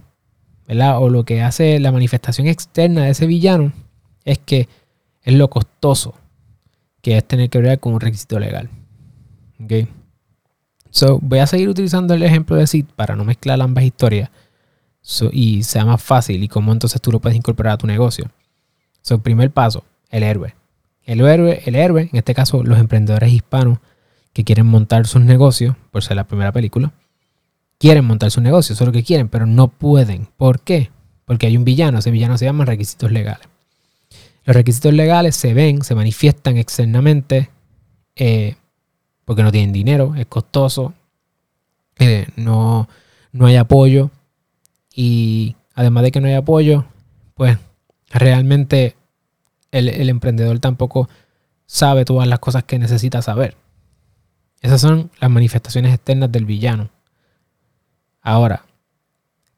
O 0.68 1.10
lo 1.10 1.24
que 1.24 1.42
hace 1.42 1.78
la 1.78 1.92
manifestación 1.92 2.48
externa 2.48 3.04
de 3.04 3.10
ese 3.10 3.26
villano 3.26 3.72
es 4.24 4.38
que 4.38 4.68
es 5.22 5.34
lo 5.34 5.48
costoso 5.48 6.14
que 7.02 7.18
es 7.18 7.24
tener 7.24 7.50
que 7.50 7.60
ver 7.60 7.78
con 7.78 7.92
un 7.92 8.00
requisito 8.00 8.40
legal. 8.40 8.68
¿Ok? 9.62 9.88
So, 10.90 11.20
voy 11.22 11.38
a 11.38 11.46
seguir 11.46 11.68
utilizando 11.68 12.14
el 12.14 12.22
ejemplo 12.24 12.56
de 12.56 12.66
Sid 12.66 12.86
para 12.96 13.14
no 13.14 13.24
mezclar 13.24 13.60
ambas 13.60 13.84
historias 13.84 14.30
y 15.30 15.62
sea 15.62 15.84
más 15.84 16.02
fácil 16.02 16.42
y 16.42 16.48
cómo 16.48 16.72
entonces 16.72 17.00
tú 17.00 17.12
lo 17.12 17.20
puedes 17.20 17.36
incorporar 17.36 17.74
a 17.74 17.78
tu 17.78 17.86
negocio. 17.86 18.28
So, 19.06 19.20
primer 19.20 19.52
paso, 19.52 19.84
el 20.10 20.24
héroe. 20.24 20.56
El 21.04 21.20
héroe, 21.20 21.62
el 21.64 21.76
héroe, 21.76 22.08
en 22.12 22.18
este 22.18 22.34
caso 22.34 22.64
los 22.64 22.80
emprendedores 22.80 23.32
hispanos 23.32 23.78
que 24.32 24.42
quieren 24.42 24.66
montar 24.66 25.06
sus 25.06 25.22
negocios, 25.22 25.76
por 25.92 26.02
ser 26.02 26.16
la 26.16 26.24
primera 26.24 26.50
película, 26.50 26.92
quieren 27.78 28.04
montar 28.04 28.32
su 28.32 28.40
negocio, 28.40 28.72
eso 28.72 28.82
es 28.82 28.86
lo 28.86 28.92
que 28.92 29.04
quieren, 29.04 29.28
pero 29.28 29.46
no 29.46 29.68
pueden. 29.68 30.26
¿Por 30.36 30.58
qué? 30.58 30.90
Porque 31.24 31.46
hay 31.46 31.56
un 31.56 31.64
villano, 31.64 32.00
ese 32.00 32.10
villano 32.10 32.36
se 32.36 32.46
llama 32.46 32.64
requisitos 32.64 33.12
legales. 33.12 33.46
Los 34.44 34.56
requisitos 34.56 34.92
legales 34.92 35.36
se 35.36 35.54
ven, 35.54 35.82
se 35.82 35.94
manifiestan 35.94 36.56
externamente 36.56 37.50
eh, 38.16 38.56
porque 39.24 39.44
no 39.44 39.52
tienen 39.52 39.72
dinero, 39.72 40.16
es 40.16 40.26
costoso, 40.26 40.94
eh, 42.00 42.26
no, 42.34 42.88
no 43.30 43.46
hay 43.46 43.54
apoyo 43.54 44.10
y 44.92 45.54
además 45.76 46.02
de 46.02 46.10
que 46.10 46.20
no 46.20 46.26
hay 46.26 46.34
apoyo, 46.34 46.86
pues 47.36 47.56
realmente 48.18 48.96
el, 49.70 49.88
el, 49.88 50.08
emprendedor 50.08 50.58
tampoco 50.58 51.08
sabe 51.66 52.04
todas 52.04 52.28
las 52.28 52.38
cosas 52.38 52.64
que 52.64 52.78
necesita 52.78 53.22
saber. 53.22 53.56
Esas 54.60 54.80
son 54.80 55.10
las 55.20 55.30
manifestaciones 55.30 55.94
externas 55.94 56.32
del 56.32 56.44
villano. 56.44 56.90
Ahora, 58.22 58.64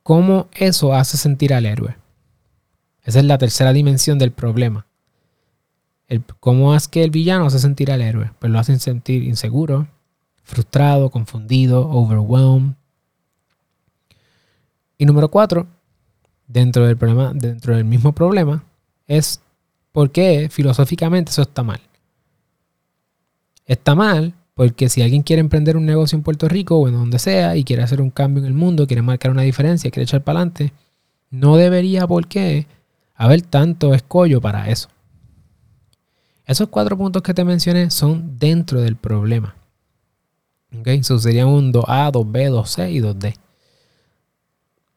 ¿cómo 0.03 0.49
eso 0.53 0.95
hace 0.95 1.17
sentir 1.17 1.55
al 1.55 1.67
héroe? 1.67 1.97
Esa 3.03 3.21
es 3.21 3.25
la 3.25 3.39
tercera 3.39 3.73
dimensión 3.73 4.19
del 4.19 4.33
problema. 4.33 4.87
¿Cómo 6.41 6.75
es 6.75 6.89
que 6.89 7.05
el 7.05 7.11
villano 7.11 7.47
hace 7.47 7.59
sentir 7.59 7.93
al 7.93 8.03
héroe? 8.03 8.33
Pues 8.39 8.51
lo 8.51 8.59
hacen 8.59 8.81
sentir 8.81 9.23
inseguro, 9.23 9.89
frustrado, 10.43 11.11
confundido, 11.11 11.89
overwhelmed. 11.89 12.75
Y 14.97 15.05
número 15.05 15.31
cuatro, 15.31 15.67
dentro 16.49 16.87
del 16.87 16.97
problema, 16.97 17.33
dentro 17.35 17.77
del 17.77 17.85
mismo 17.85 18.13
problema, 18.13 18.65
es 19.07 19.41
por 19.93 20.11
qué 20.11 20.49
filosóficamente 20.51 21.31
eso 21.31 21.43
está 21.43 21.63
mal. 21.63 21.81
Está 23.67 23.95
mal 23.95 24.35
porque 24.55 24.89
si 24.89 25.03
alguien 25.03 25.23
quiere 25.23 25.41
emprender 25.41 25.77
un 25.77 25.87
negocio 25.87 26.17
en 26.17 26.25
Puerto 26.25 26.49
Rico 26.49 26.79
o 26.79 26.89
en 26.89 26.95
donde 26.95 27.21
sea 27.21 27.55
y 27.55 27.63
quiere 27.63 27.83
hacer 27.83 28.01
un 28.01 28.11
cambio 28.11 28.43
en 28.43 28.49
el 28.49 28.55
mundo, 28.55 28.87
quiere 28.87 29.03
marcar 29.03 29.31
una 29.31 29.43
diferencia, 29.43 29.91
quiere 29.91 30.05
echar 30.05 30.25
para 30.25 30.41
adelante, 30.41 30.73
no 31.31 31.57
debería 31.57 32.07
por 32.07 32.27
qué 32.27 32.67
haber 33.15 33.43
tanto 33.43 33.95
escollo 33.95 34.41
para 34.41 34.69
eso. 34.71 34.89
Esos 36.47 36.69
cuatro 36.69 36.97
puntos 36.97 37.23
que 37.23 37.35
te 37.35 37.45
mencioné 37.45 37.91
son 37.91 38.39
dentro 38.39 38.81
del 38.81 38.97
problema. 38.97 39.55
¿Ok? 40.77 40.87
Eso 40.89 41.19
serían 41.19 41.49
un 41.49 41.73
2A, 41.73 42.11
2B, 42.11 42.51
2C 42.51 42.91
y 42.91 43.01
2D. 43.01 43.35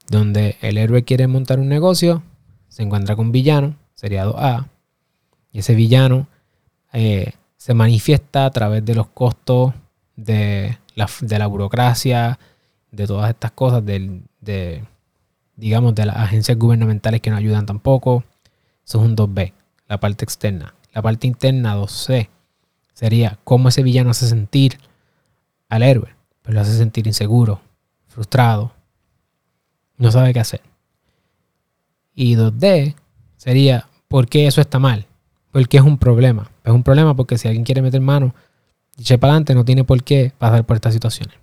Donde 0.10 0.58
el 0.62 0.77
héroe 0.77 1.03
quiere 1.03 1.27
montar 1.27 1.60
un 1.60 1.70
negocio, 1.70 2.24
se 2.67 2.84
encuentra 2.84 3.15
con 3.15 3.27
un 3.27 3.31
villano, 3.31 3.75
sería 3.93 4.25
2A. 4.25 4.67
Y 5.51 5.60
ese 5.60 5.75
villano 5.75 6.27
eh, 6.93 7.34
se 7.58 7.74
manifiesta 7.74 8.46
a 8.46 8.51
través 8.51 8.84
de 8.84 8.96
los 8.96 9.08
costos 9.08 9.74
de 10.15 10.77
la, 10.96 11.48
burocracia, 11.48 12.39
de 12.91 13.08
todas 13.08 13.29
estas 13.29 13.51
cosas, 13.51 13.86
de, 13.86 14.84
digamos, 15.55 15.96
de 15.96 16.05
las 16.05 16.17
agencias 16.17 16.58
gubernamentales 16.58 17.22
que 17.22 17.29
no 17.29 17.38
ayudan 17.38 17.65
tampoco. 17.65 18.24
Eso 18.86 19.00
es 19.00 19.05
un 19.05 19.15
2B, 19.15 19.53
la 19.88 20.00
parte 20.00 20.25
externa. 20.25 20.74
La 20.93 21.01
parte 21.01 21.27
interna 21.27 21.77
2C 21.77 22.29
sería 22.93 23.39
cómo 23.43 23.70
ese 23.70 23.84
villano 23.84 24.12
hace 24.12 24.27
sentir 24.27 24.77
al 25.70 25.84
héroe. 25.84 26.15
Pues 26.41 26.55
lo 26.55 26.62
hace 26.62 26.75
sentir 26.75 27.08
inseguro, 27.08 27.62
frustrado, 28.08 28.74
no 30.01 30.12
sabe 30.12 30.34
qué 30.34 30.39
hacer. 30.39 30.62
Y 32.15 32.36
2D 32.36 32.96
sería 33.38 33.88
por 34.08 34.27
qué 34.27 34.48
eso 34.48 34.60
está 34.60 34.79
mal, 34.79 35.05
porque 35.51 35.77
es 35.77 35.84
un 35.84 35.98
problema. 35.98 36.50
Es 36.63 36.72
un 36.72 36.84
problema 36.84 37.15
porque 37.15 37.38
si 37.38 37.48
alguien 37.48 37.63
quiere 37.63 37.81
meter 37.81 38.01
mano 38.01 38.34
y 38.98 39.01
echar 39.01 39.20
para 39.20 39.34
adelante, 39.34 39.53
no 39.53 39.63
tiene 39.63 39.84
por 39.84 40.03
qué 40.03 40.34
pasar 40.38 40.65
por 40.65 40.75
estas 40.75 40.93
situaciones. 40.93 41.36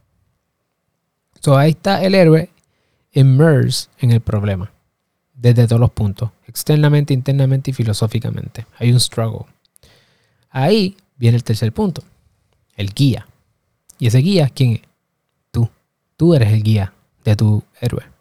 So, 1.41 1.57
ahí 1.57 1.71
está 1.71 2.03
el 2.03 2.17
héroe 2.17 2.51
immersed 3.13 3.91
en 4.01 4.11
el 4.11 4.21
problema 4.21 4.73
desde 5.35 5.69
todos 5.69 5.81
los 5.81 5.93
puntos, 5.93 6.31
externamente, 6.49 7.15
internamente 7.15 7.71
y 7.71 7.75
filosóficamente. 7.75 8.67
Hay 8.79 8.91
un 8.91 8.99
struggle. 8.99 9.47
Ahí 10.51 10.97
viene 11.17 11.37
el 11.37 11.45
tercer 11.45 11.73
punto, 11.73 12.03
el 12.75 12.93
guía. 12.93 13.29
¿Y 14.01 14.09
ese 14.09 14.19
guía 14.19 14.49
quién 14.49 14.73
es? 14.73 14.81
Tú. 15.53 15.71
Tú 16.17 16.35
eres 16.35 16.53
el 16.53 16.65
guía 16.65 16.93
de 17.25 17.37
tu 17.37 17.63
héroe. 17.81 18.18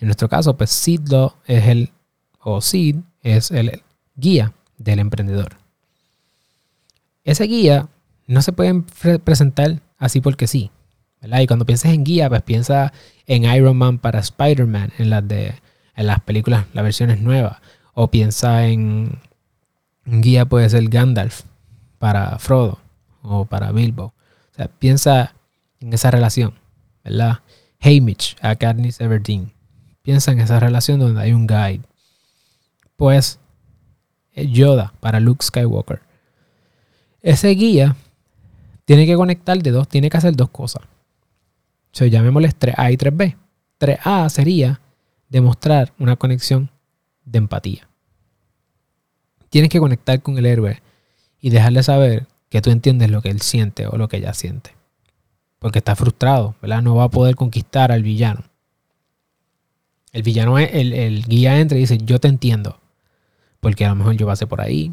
En 0.00 0.06
nuestro 0.06 0.28
caso, 0.28 0.56
pues 0.56 0.70
Sid 0.70 1.12
es 1.46 1.66
el, 1.66 1.90
o 2.40 2.60
Sid 2.60 2.96
es 3.22 3.50
el 3.50 3.82
guía 4.16 4.52
del 4.76 5.00
emprendedor. 5.00 5.56
Ese 7.24 7.44
guía 7.44 7.88
no 8.26 8.42
se 8.42 8.52
puede 8.52 8.82
presentar 9.24 9.80
así 9.98 10.20
porque 10.20 10.46
sí. 10.46 10.70
Y 11.20 11.46
cuando 11.46 11.66
piensas 11.66 11.92
en 11.92 12.04
guía, 12.04 12.28
pues 12.28 12.42
piensa 12.42 12.92
en 13.26 13.44
Iron 13.44 13.76
Man 13.76 13.98
para 13.98 14.20
Spider-Man, 14.20 14.92
en 14.98 15.10
las 15.10 15.26
de 15.26 15.54
en 15.98 16.06
las 16.06 16.20
películas, 16.20 16.66
la 16.74 16.82
versión 16.82 17.10
es 17.10 17.20
nueva. 17.20 17.60
O 17.92 18.08
piensa 18.08 18.66
en 18.68 19.18
un 20.06 20.20
guía 20.20 20.46
puede 20.46 20.70
ser 20.70 20.88
Gandalf 20.88 21.42
para 21.98 22.38
Frodo 22.38 22.78
o 23.20 23.46
para 23.46 23.72
Bilbo. 23.72 24.04
O 24.52 24.54
sea, 24.54 24.68
piensa 24.68 25.34
en 25.80 25.92
esa 25.92 26.12
relación, 26.12 26.54
¿verdad? 27.02 27.40
Haymitch 27.80 28.36
a 28.40 28.54
Katniss 28.54 29.00
Everdeen. 29.00 29.52
Piensa 30.08 30.32
en 30.32 30.40
esa 30.40 30.58
relación 30.58 30.98
donde 30.98 31.20
hay 31.20 31.34
un 31.34 31.46
guide. 31.46 31.82
Pues 32.96 33.38
Yoda 34.34 34.94
para 35.00 35.20
Luke 35.20 35.44
Skywalker. 35.44 36.00
Ese 37.20 37.48
guía 37.50 37.94
tiene 38.86 39.04
que 39.04 39.16
conectar 39.16 39.62
de 39.62 39.70
dos, 39.70 39.86
tiene 39.86 40.08
que 40.08 40.16
hacer 40.16 40.34
dos 40.34 40.48
cosas. 40.48 40.82
O 40.84 41.92
sea, 41.92 42.06
llamémosles 42.06 42.58
3A 42.58 42.90
y 42.90 42.96
3B. 42.96 43.36
3A 43.78 44.30
sería 44.30 44.80
demostrar 45.28 45.92
una 45.98 46.16
conexión 46.16 46.70
de 47.26 47.36
empatía. 47.36 47.86
Tienes 49.50 49.68
que 49.68 49.78
conectar 49.78 50.22
con 50.22 50.38
el 50.38 50.46
héroe 50.46 50.80
y 51.38 51.50
dejarle 51.50 51.82
saber 51.82 52.26
que 52.48 52.62
tú 52.62 52.70
entiendes 52.70 53.10
lo 53.10 53.20
que 53.20 53.28
él 53.28 53.42
siente 53.42 53.86
o 53.86 53.98
lo 53.98 54.08
que 54.08 54.16
ella 54.16 54.32
siente. 54.32 54.74
Porque 55.58 55.80
está 55.80 55.94
frustrado, 55.96 56.54
¿verdad? 56.62 56.80
No 56.80 56.94
va 56.94 57.04
a 57.04 57.10
poder 57.10 57.36
conquistar 57.36 57.92
al 57.92 58.02
villano. 58.02 58.44
El 60.18 60.24
villano, 60.24 60.58
el, 60.58 60.94
el 60.94 61.24
guía 61.26 61.60
entra 61.60 61.78
y 61.78 61.82
dice, 61.82 61.96
yo 61.98 62.18
te 62.18 62.26
entiendo. 62.26 62.80
Porque 63.60 63.84
a 63.84 63.90
lo 63.90 63.94
mejor 63.94 64.16
yo 64.16 64.26
pasé 64.26 64.48
por 64.48 64.60
ahí. 64.60 64.92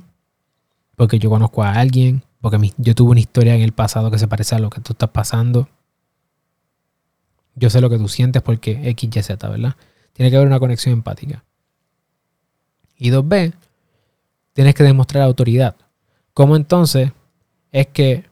Porque 0.96 1.17
yo 1.17 1.32
conozco 1.32 1.63
a 1.63 1.72
alguien. 1.72 2.22
Porque 2.41 2.72
yo 2.77 2.94
tuve 2.94 3.10
una 3.10 3.22
historia 3.22 3.55
en 3.55 3.63
el 3.63 3.72
pasado 3.72 4.12
que 4.12 4.20
se 4.20 4.27
parece 4.27 4.53
a 4.53 4.60
lo 4.60 4.70
que 4.70 4.82
tú 4.82 4.94
estás 4.94 5.10
pasando. 5.10 5.67
Yo 7.55 7.72
sé 7.72 7.82
lo 7.82 7.89
que 7.89 7.98
tú 7.98 8.08
sientes 8.08 8.44
porque 8.44 8.88
X, 8.89 9.10
Y, 9.15 9.24
Z, 9.24 9.50
¿verdad? 9.50 9.75
Tiene 10.13 10.29
que 10.29 10.38
haber 10.38 10.48
una 10.48 10.60
conexión 10.60 10.94
empática. 10.94 11.44
Y 12.96 13.10
2B, 13.10 13.51
tienes 14.53 14.75
que 14.75 14.84
demostrar 14.84 15.24
autoridad. 15.24 15.75
¿Cómo 16.36 16.55
entonces 16.55 17.13
es 17.72 17.88
que 17.88 18.25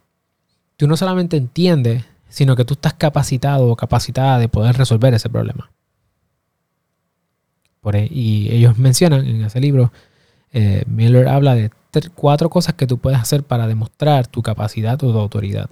tú 0.77 0.87
no 0.87 0.95
solamente 0.95 1.37
entiendes, 1.37 2.05
sino 2.29 2.55
que 2.55 2.65
tú 2.65 2.75
estás 2.75 2.93
capacitado 2.93 3.67
o 3.67 3.75
capacitada 3.75 4.37
de 4.37 4.47
poder 4.47 4.77
resolver 4.77 5.11
ese 5.15 5.31
problema? 5.31 5.72
Y 8.09 8.49
ellos 8.51 8.77
mencionan 8.77 9.25
en 9.25 9.43
ese 9.43 9.59
libro, 9.59 9.91
eh, 10.51 10.83
Miller 10.87 11.27
habla 11.27 11.55
de 11.55 11.71
cuatro 12.15 12.49
cosas 12.49 12.75
que 12.75 12.87
tú 12.87 12.97
puedes 12.97 13.19
hacer 13.19 13.43
para 13.43 13.67
demostrar 13.67 14.27
tu 14.27 14.41
capacidad 14.41 14.93
o 15.03 15.11
tu 15.11 15.17
autoridad. 15.17 15.69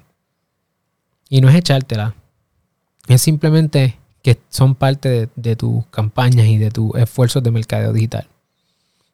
Y 1.29 1.41
no 1.41 1.49
es 1.49 1.55
echártela, 1.55 2.15
es 3.07 3.21
simplemente 3.21 3.97
que 4.21 4.39
son 4.49 4.75
parte 4.75 5.29
de, 5.35 5.55
tus 5.55 5.85
campañas 5.87 6.47
y 6.47 6.57
de 6.57 6.69
tus 6.69 6.95
esfuerzos 6.95 7.41
de 7.41 7.51
mercadeo 7.51 7.93
digital. 7.93 8.27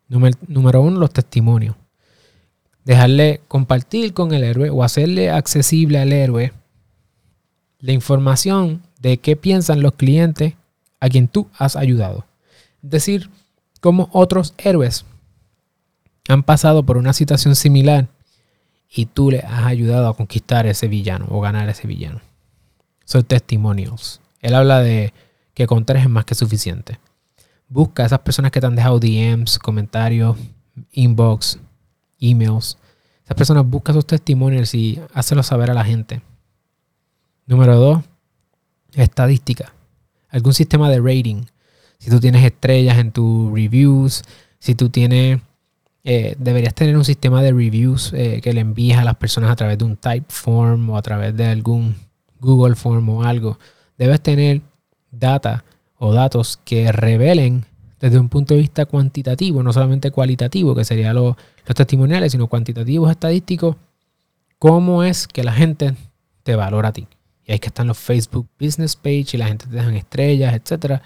número 0.10 0.82
uno, 0.82 1.00
los 1.00 1.12
testimonios. 1.12 1.76
Dejarle 2.84 3.42
compartir 3.48 4.14
con 4.14 4.34
el 4.34 4.44
héroe 4.44 4.70
o 4.70 4.84
hacerle 4.84 5.30
accesible 5.30 6.00
al 6.00 6.14
héroe 6.14 6.54
la 7.80 7.92
información 7.92 8.82
de 9.00 9.18
qué 9.18 9.36
piensan 9.36 9.82
los 9.82 9.94
clientes 9.94 10.56
a 11.00 11.10
quien 11.10 11.28
tú 11.28 11.48
has 11.58 11.76
ayudado. 11.76 12.27
Decir, 12.90 13.30
cómo 13.82 14.10
otros 14.12 14.54
héroes 14.58 15.06
han 16.28 16.44
pasado 16.44 16.84
por 16.84 16.98
una 16.98 17.14
situación 17.14 17.56
similar 17.56 18.08
y 18.90 19.06
tú 19.06 19.32
le 19.32 19.40
has 19.40 19.66
ayudado 19.66 20.08
a 20.08 20.16
conquistar 20.16 20.66
ese 20.66 20.88
villano 20.88 21.26
o 21.30 21.42
ganar 21.42 21.70
ese 21.70 21.88
villano. 21.88 22.22
Son 23.06 23.24
testimonios. 23.24 24.22
Él 24.42 24.56
habla 24.56 24.82
de 24.82 25.14
que 25.54 25.68
con 25.68 25.86
tres 25.86 26.04
es 26.04 26.10
más 26.10 26.26
que 26.26 26.36
suficiente. 26.36 27.00
Busca 27.70 28.04
a 28.04 28.06
esas 28.06 28.20
personas 28.20 28.52
que 28.52 28.62
te 28.62 28.68
han 28.68 28.76
dejado 28.76 29.00
DMs, 29.00 29.60
comentarios, 29.60 30.38
inbox, 30.92 31.60
emails. 32.20 32.78
Esas 33.24 33.36
personas 33.36 33.66
busca 33.66 33.94
sus 33.94 34.06
testimonios 34.06 34.74
y 34.74 35.02
hácelos 35.14 35.48
saber 35.48 35.72
a 35.72 35.74
la 35.74 35.84
gente. 35.84 36.22
Número 37.46 37.76
dos, 37.76 38.04
estadística. 38.94 39.74
Algún 40.30 40.54
sistema 40.54 40.90
de 40.90 41.00
rating. 41.00 41.44
Si 41.98 42.10
tú 42.10 42.20
tienes 42.20 42.44
estrellas 42.44 42.98
en 42.98 43.12
tus 43.12 43.52
reviews, 43.52 44.24
si 44.60 44.76
tú 44.76 44.90
tienes, 44.90 45.40
eh, 46.04 46.36
deberías 46.40 46.74
tener 46.74 46.96
un 46.98 47.06
sistema 47.06 47.42
de 47.42 47.52
reviews 47.52 48.14
eh, 48.14 48.40
que 48.42 48.54
le 48.54 48.62
envíes 48.62 48.98
a 48.98 49.04
las 49.04 49.16
personas 49.16 49.52
a 49.52 49.56
través 49.56 49.78
de 49.78 49.86
un 49.86 49.98
type 49.98 50.28
form 50.30 50.90
o 50.90 50.98
a 50.98 51.02
través 51.02 51.36
de 51.36 51.46
algún 51.46 51.96
Google 52.40 52.76
Form 52.76 53.10
o 53.10 53.24
algo. 53.24 53.60
Debes 53.98 54.22
tener 54.22 54.62
data 55.12 55.64
o 55.98 56.14
datos 56.14 56.60
que 56.64 56.92
revelen 56.92 57.66
desde 58.00 58.20
un 58.20 58.30
punto 58.30 58.54
de 58.54 58.60
vista 58.60 58.86
cuantitativo, 58.86 59.64
no 59.64 59.74
solamente 59.74 60.12
cualitativo, 60.12 60.76
que 60.76 60.86
serían 60.86 61.16
los 61.16 61.36
testimoniales, 61.76 62.32
sino 62.32 62.48
cuantitativos, 62.48 63.10
estadísticos, 63.10 63.76
cómo 64.60 65.04
es 65.04 65.28
que 65.28 65.44
la 65.44 65.54
gente 65.54 65.96
te 66.44 66.56
valora 66.56 66.90
a 66.90 66.94
ti. 66.94 67.08
Y 67.46 67.54
ahí 67.54 67.60
que 67.60 67.68
están 67.68 67.88
los 67.88 67.98
Facebook 67.98 68.48
Business 68.60 68.96
Page 68.96 69.28
y 69.34 69.38
la 69.38 69.48
gente 69.48 69.66
te 69.66 69.76
dejan 69.76 69.96
estrellas, 69.96 70.54
etc. 70.54 71.02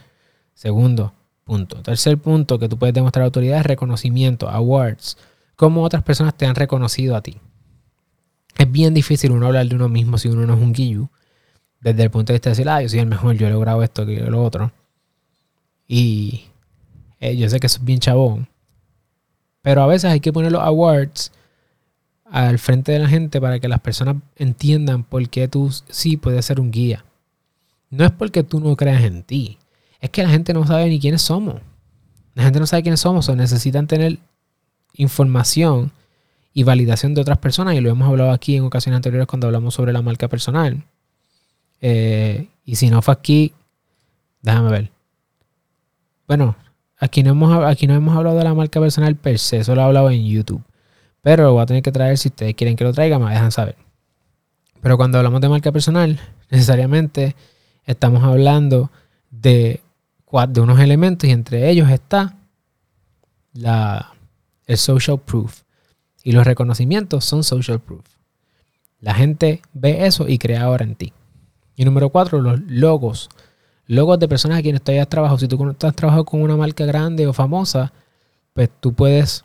Segundo 0.53 1.13
punto. 1.43 1.81
Tercer 1.81 2.17
punto 2.17 2.59
que 2.59 2.69
tú 2.69 2.77
puedes 2.77 2.93
demostrar 2.93 3.25
autoridad 3.25 3.59
es 3.59 3.65
reconocimiento, 3.65 4.49
awards. 4.49 5.17
Cómo 5.55 5.83
otras 5.83 6.03
personas 6.03 6.35
te 6.35 6.45
han 6.45 6.55
reconocido 6.55 7.15
a 7.15 7.21
ti. 7.21 7.37
Es 8.57 8.71
bien 8.71 8.93
difícil 8.93 9.31
uno 9.31 9.47
hablar 9.47 9.67
de 9.67 9.75
uno 9.75 9.89
mismo 9.89 10.17
si 10.17 10.27
uno 10.27 10.45
no 10.45 10.53
es 10.53 10.59
un 10.59 10.73
guillu 10.73 11.09
desde 11.81 12.03
el 12.03 12.11
punto 12.11 12.31
de 12.31 12.35
vista 12.35 12.49
de 12.49 12.51
decir, 12.51 12.69
ah, 12.69 12.81
yo 12.81 12.89
soy 12.89 12.99
el 12.99 13.07
mejor, 13.07 13.35
yo 13.35 13.47
he 13.47 13.49
logrado 13.49 13.81
esto, 13.83 14.05
que 14.05 14.17
lo 14.17 14.43
otro. 14.43 14.71
Y 15.87 16.45
eh, 17.19 17.35
yo 17.35 17.49
sé 17.49 17.59
que 17.59 17.67
eso 17.67 17.79
es 17.79 17.83
bien 17.83 17.99
chabón. 17.99 18.47
Pero 19.61 19.81
a 19.81 19.87
veces 19.87 20.11
hay 20.11 20.19
que 20.19 20.31
poner 20.31 20.51
los 20.51 20.61
awards 20.61 21.31
al 22.25 22.59
frente 22.59 22.93
de 22.93 22.99
la 22.99 23.09
gente 23.09 23.41
para 23.41 23.59
que 23.59 23.67
las 23.67 23.81
personas 23.81 24.17
entiendan 24.35 25.03
por 25.03 25.27
qué 25.29 25.47
tú 25.47 25.71
sí 25.89 26.17
puedes 26.17 26.45
ser 26.45 26.59
un 26.59 26.71
guía. 26.71 27.03
No 27.89 28.05
es 28.05 28.11
porque 28.11 28.43
tú 28.43 28.59
no 28.59 28.75
creas 28.75 29.03
en 29.03 29.23
ti. 29.23 29.57
Es 30.01 30.09
que 30.09 30.23
la 30.23 30.29
gente 30.29 30.53
no 30.53 30.65
sabe 30.65 30.89
ni 30.89 30.99
quiénes 30.99 31.21
somos. 31.21 31.61
La 32.33 32.43
gente 32.43 32.59
no 32.59 32.67
sabe 32.67 32.81
quiénes 32.81 32.99
somos 32.99 33.29
o 33.29 33.35
necesitan 33.35 33.87
tener 33.87 34.17
información 34.93 35.91
y 36.53 36.63
validación 36.63 37.13
de 37.13 37.21
otras 37.21 37.37
personas. 37.37 37.75
Y 37.75 37.81
lo 37.81 37.91
hemos 37.91 38.09
hablado 38.09 38.31
aquí 38.31 38.55
en 38.55 38.63
ocasiones 38.63 38.97
anteriores 38.97 39.27
cuando 39.27 39.47
hablamos 39.47 39.73
sobre 39.73 39.93
la 39.93 40.01
marca 40.01 40.27
personal. 40.27 40.83
Eh, 41.81 42.47
y 42.65 42.75
si 42.75 42.89
no 42.89 43.01
fue 43.01 43.13
aquí, 43.13 43.53
déjame 44.41 44.71
ver. 44.71 44.91
Bueno, 46.27 46.55
aquí 46.97 47.23
no, 47.23 47.31
hemos, 47.31 47.63
aquí 47.65 47.87
no 47.87 47.93
hemos 47.93 48.15
hablado 48.15 48.37
de 48.37 48.43
la 48.43 48.53
marca 48.53 48.79
personal 48.79 49.15
per 49.15 49.37
se, 49.37 49.63
solo 49.63 49.81
he 49.81 49.83
hablado 49.83 50.09
en 50.09 50.25
YouTube. 50.25 50.63
Pero 51.21 51.43
lo 51.43 51.53
voy 51.53 51.63
a 51.63 51.65
tener 51.65 51.83
que 51.83 51.91
traer 51.91 52.17
si 52.17 52.29
ustedes 52.29 52.55
quieren 52.55 52.75
que 52.75 52.83
lo 52.83 52.93
traiga, 52.93 53.19
me 53.19 53.29
dejan 53.29 53.51
saber. 53.51 53.75
Pero 54.81 54.97
cuando 54.97 55.17
hablamos 55.17 55.41
de 55.41 55.49
marca 55.49 55.71
personal, 55.71 56.19
necesariamente 56.49 57.35
estamos 57.85 58.23
hablando 58.23 58.91
de, 59.29 59.81
de 60.49 60.61
unos 60.61 60.79
elementos 60.79 61.27
y 61.27 61.31
entre 61.31 61.69
ellos 61.69 61.89
está 61.89 62.37
la, 63.53 64.13
el 64.65 64.77
social 64.77 65.19
proof. 65.19 65.61
Y 66.23 66.31
los 66.31 66.45
reconocimientos 66.45 67.25
son 67.25 67.43
social 67.43 67.79
proof. 67.79 68.05
La 68.99 69.13
gente 69.13 69.61
ve 69.73 70.05
eso 70.05 70.27
y 70.27 70.37
crea 70.37 70.63
ahora 70.63 70.85
en 70.85 70.95
ti. 70.95 71.13
Y 71.75 71.85
número 71.85 72.09
cuatro, 72.09 72.39
los 72.39 72.61
logos. 72.61 73.29
Logos 73.87 74.19
de 74.19 74.27
personas 74.27 74.59
a 74.59 74.61
quienes 74.61 74.81
tú 74.81 74.91
hayas 74.91 75.09
trabajado. 75.09 75.39
Si 75.39 75.47
tú 75.47 75.75
has 75.81 75.95
trabajado 75.95 76.25
con 76.25 76.41
una 76.41 76.55
marca 76.55 76.85
grande 76.85 77.27
o 77.27 77.33
famosa, 77.33 77.91
pues 78.53 78.69
tú 78.79 78.93
puedes, 78.93 79.43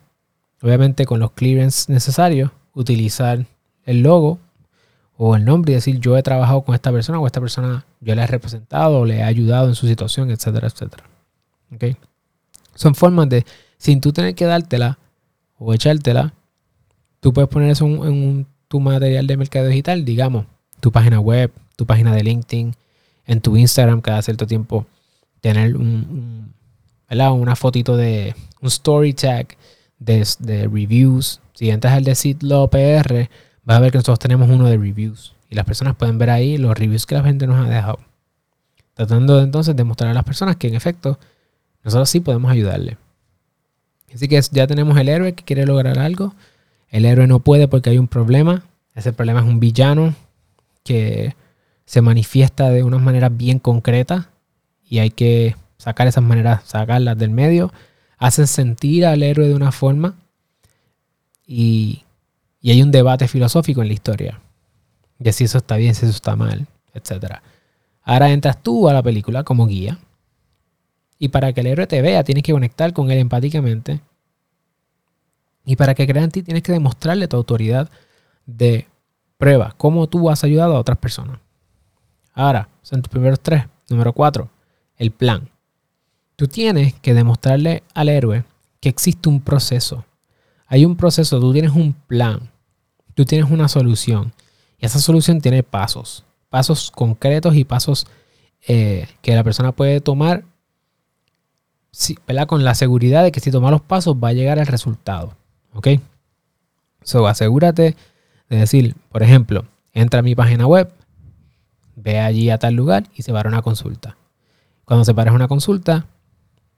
obviamente 0.63 1.07
con 1.07 1.19
los 1.19 1.33
clearance 1.33 1.91
necesarios, 1.91 2.51
utilizar 2.75 3.47
el 3.85 4.03
logo 4.03 4.39
o 5.17 5.35
el 5.35 5.45
nombre 5.45 5.73
y 5.73 5.75
decir 5.77 5.99
yo 5.99 6.17
he 6.17 6.23
trabajado 6.23 6.63
con 6.63 6.75
esta 6.75 6.93
persona 6.93 7.19
o 7.19 7.27
esta 7.27 7.41
persona 7.41 7.87
yo 8.07 8.15
le 8.15 8.23
he 8.23 8.27
representado 8.27 9.05
le 9.05 9.17
he 9.17 9.23
ayudado 9.25 9.69
en 9.69 9.75
su 9.75 9.89
situación, 9.89 10.31
etcétera, 10.31 10.69
etcétera. 10.69 11.05
¿Okay? 11.75 11.97
Son 12.77 12.95
formas 12.95 13.29
de, 13.29 13.45
sin 13.79 14.01
tú 14.01 14.13
tener 14.13 14.37
que 14.37 14.45
dártela 14.45 14.99
o 15.59 15.75
echártela, 15.75 16.33
tú 17.21 17.33
puedes 17.33 17.51
poner 17.51 17.71
eso 17.71 17.85
en, 17.85 18.47
tu 18.69 18.81
material 18.81 19.27
de 19.27 19.37
mercado 19.37 19.67
digital, 19.67 20.05
digamos, 20.05 20.47
tu 20.81 20.91
página 20.91 21.21
web, 21.21 21.53
tu 21.77 21.87
página 21.87 22.15
de 22.15 22.23
LinkedIn, 22.23 22.75
en 23.27 23.41
tu 23.41 23.57
Instagram 23.57 24.01
cada 24.01 24.23
cierto 24.23 24.47
tiempo, 24.47 24.87
tener 25.41 25.77
un, 25.77 26.53
una 27.09 27.57
fotito 27.57 27.97
de 27.97 28.35
un 28.61 28.69
story 28.69 29.15
tag 29.15 29.57
de, 29.99 30.69
reviews. 30.73 31.41
Si 31.55 31.71
entras 31.71 31.95
al 31.95 32.05
de 32.05 32.15
Sidlo 32.15 32.69
PR, 32.69 33.29
vas 33.63 33.77
a 33.77 33.81
ver 33.81 33.93
que 33.93 33.99
nosotros 33.99 34.19
tenemos 34.19 34.49
uno 34.49 34.69
de 34.69 34.77
reviews. 34.77 35.36
Y 35.49 35.55
las 35.55 35.65
personas 35.65 35.97
pueden 35.97 36.19
ver 36.19 36.31
ahí 36.31 36.59
los 36.59 36.77
reviews 36.77 37.07
que 37.07 37.15
la 37.15 37.23
gente 37.23 37.47
nos 37.47 37.65
ha 37.65 37.69
dejado. 37.69 37.99
Tratando 38.95 39.41
entonces 39.41 39.77
de 39.77 39.85
mostrar 39.85 40.11
a 40.11 40.15
las 40.15 40.25
personas 40.25 40.57
que 40.57 40.69
en 40.69 40.75
efecto 40.75 41.19
nosotros 41.85 42.09
sí 42.11 42.21
podemos 42.21 42.51
ayudarle. 42.51 42.97
Así 44.13 44.29
que 44.29 44.41
ya 44.51 44.67
tenemos 44.67 44.97
el 44.99 45.09
héroe 45.09 45.35
que 45.35 45.45
quiere 45.45 45.67
lograr 45.67 45.99
algo. 45.99 46.35
El 46.89 47.05
héroe 47.05 47.27
no 47.27 47.41
puede 47.41 47.69
porque 47.69 47.91
hay 47.91 47.99
un 47.99 48.09
problema. 48.09 48.65
Ese 48.95 49.13
problema 49.13 49.41
es 49.41 49.47
un 49.47 49.61
villano 49.61 50.15
que 50.83 51.35
se 51.85 52.01
manifiesta 52.01 52.71
de 52.71 52.83
unas 52.83 53.01
maneras 53.03 53.37
bien 53.37 53.59
concretas 53.59 54.27
y 54.89 54.99
hay 54.99 55.11
que 55.11 55.57
sacar 55.79 56.07
esas 56.07 56.25
maneras, 56.25 56.63
sacarlas 56.65 57.19
del 57.19 57.31
medio. 57.31 57.73
Hacen 58.19 58.47
sentir 58.47 59.05
al 59.05 59.23
héroe 59.23 59.49
de 59.49 59.55
una 59.55 59.73
forma 59.73 60.15
y, 61.47 62.03
hay 62.65 62.83
un 62.83 62.91
debate 62.91 63.29
filosófico 63.29 63.83
en 63.83 63.89
la 63.89 63.95
historia. 63.95 64.41
De 65.19 65.33
si 65.33 65.45
eso 65.45 65.59
está 65.59 65.77
bien, 65.77 65.95
si 65.95 66.07
eso 66.07 66.15
está 66.15 66.37
mal, 66.37 66.67
etc. 66.95 67.37
Ahora 68.03 68.31
entras 68.31 68.63
tú 68.63 68.89
a 68.89 68.93
la 68.93 69.03
película 69.03 69.45
como 69.45 69.67
guía. 69.67 69.99
Y 71.19 71.29
para 71.29 71.53
que 71.53 71.61
el 71.63 71.69
héroe 71.69 71.87
te 71.87 72.03
vea, 72.03 72.25
tienes 72.25 72.43
que 72.45 72.53
conectar 72.53 72.93
con 72.93 73.11
él 73.11 73.19
empáticamente. 73.19 74.01
Y 75.65 75.77
para 75.77 75.95
que 75.95 76.07
crea 76.07 76.23
en 76.23 76.31
ti, 76.31 76.43
tienes 76.43 76.63
que 76.63 76.73
demostrarle 76.73 77.27
tu 77.27 77.37
autoridad 77.37 77.91
de 78.45 78.87
prueba, 79.39 79.75
cómo 79.77 80.07
tú 80.07 80.31
has 80.31 80.45
ayudado 80.45 80.77
a 80.77 80.81
otras 80.81 80.99
personas. 80.99 81.39
Ahora, 82.33 82.69
son 82.83 83.03
tus 83.03 83.11
primeros 83.11 83.41
tres. 83.41 83.65
Número 83.89 84.13
cuatro, 84.13 84.51
el 84.97 85.11
plan. 85.11 85.49
Tú 86.37 86.49
tienes 86.49 86.95
que 86.95 87.15
demostrarle 87.15 87.83
al 87.95 88.09
héroe 88.09 88.45
que 88.81 88.89
existe 88.89 89.29
un 89.29 89.41
proceso. 89.41 90.05
Hay 90.67 90.85
un 90.85 90.97
proceso, 90.97 91.41
tú 91.41 91.53
tienes 91.53 91.73
un 91.73 91.93
plan, 91.93 92.51
tú 93.15 93.25
tienes 93.25 93.51
una 93.51 93.69
solución. 93.69 94.33
Y 94.79 94.87
esa 94.87 94.99
solución 94.99 95.41
tiene 95.41 95.63
pasos, 95.63 96.25
pasos 96.51 96.91
concretos 96.91 97.55
y 97.55 97.65
pasos 97.65 98.07
eh, 98.67 99.09
que 99.23 99.35
la 99.35 99.45
persona 99.45 99.73
puede 99.73 100.01
tomar 100.01 100.45
con 102.47 102.65
la 102.65 102.75
seguridad 102.75 103.25
de 103.25 103.33
que 103.33 103.41
si 103.41 103.51
toma 103.51 103.71
los 103.71 103.81
pasos 103.81 104.17
va 104.17 104.29
a 104.29 104.33
llegar 104.33 104.59
al 104.59 104.67
resultado. 104.67 105.35
¿Ok? 105.73 105.89
So, 107.03 107.27
asegúrate 107.27 107.97
de 108.49 108.57
decir, 108.57 108.95
por 109.11 109.23
ejemplo, 109.23 109.65
entra 109.93 110.21
a 110.21 110.23
mi 110.23 110.35
página 110.35 110.67
web, 110.67 110.93
ve 111.95 112.19
allí 112.19 112.51
a 112.51 112.59
tal 112.59 112.75
lugar 112.75 113.05
y 113.15 113.23
se 113.23 113.33
va 113.33 113.41
a 113.41 113.43
dar 113.45 113.53
una 113.53 113.63
consulta. 113.63 114.17
Cuando 114.85 115.05
se 115.05 115.15
pare 115.15 115.31
una 115.31 115.49
consulta, 115.49 116.07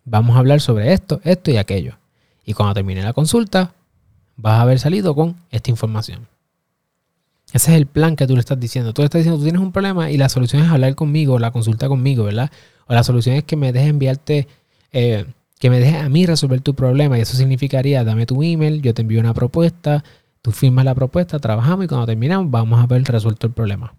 vamos 0.04 0.36
a 0.36 0.38
hablar 0.38 0.60
sobre 0.60 0.92
esto, 0.92 1.20
esto 1.24 1.50
y 1.50 1.56
aquello. 1.56 1.98
Y 2.44 2.54
cuando 2.54 2.74
termine 2.74 3.02
la 3.02 3.12
consulta, 3.12 3.72
vas 4.36 4.54
a 4.54 4.62
haber 4.62 4.78
salido 4.78 5.14
con 5.14 5.36
esta 5.50 5.70
información. 5.70 6.28
Ese 7.52 7.72
es 7.72 7.76
el 7.78 7.86
plan 7.86 8.14
que 8.14 8.26
tú 8.26 8.34
le 8.34 8.40
estás 8.40 8.60
diciendo. 8.60 8.92
Tú 8.92 9.02
le 9.02 9.06
estás 9.06 9.20
diciendo, 9.20 9.38
tú 9.38 9.44
tienes 9.44 9.62
un 9.62 9.72
problema 9.72 10.10
y 10.10 10.16
la 10.16 10.28
solución 10.28 10.62
es 10.62 10.70
hablar 10.70 10.94
conmigo, 10.94 11.38
la 11.38 11.50
consulta 11.50 11.88
conmigo, 11.88 12.24
¿verdad? 12.24 12.50
O 12.86 12.94
la 12.94 13.02
solución 13.02 13.36
es 13.36 13.44
que 13.44 13.56
me 13.56 13.72
dejes 13.72 13.90
enviarte, 13.90 14.48
eh, 14.92 15.24
que 15.58 15.70
me 15.70 15.80
dejes 15.80 16.02
a 16.02 16.08
mí 16.08 16.26
resolver 16.26 16.60
tu 16.60 16.74
problema. 16.74 17.18
Y 17.18 17.22
eso 17.22 17.36
significaría, 17.36 18.04
dame 18.04 18.26
tu 18.26 18.42
email, 18.42 18.82
yo 18.82 18.92
te 18.92 19.02
envío 19.02 19.20
una 19.20 19.32
propuesta, 19.32 20.04
tú 20.42 20.52
firmas 20.52 20.84
la 20.84 20.94
propuesta, 20.94 21.38
trabajamos 21.38 21.86
y 21.86 21.88
cuando 21.88 22.06
terminamos 22.06 22.50
vamos 22.50 22.80
a 22.80 22.86
ver 22.86 23.02
resuelto 23.04 23.46
el 23.46 23.52
problema. 23.54 23.94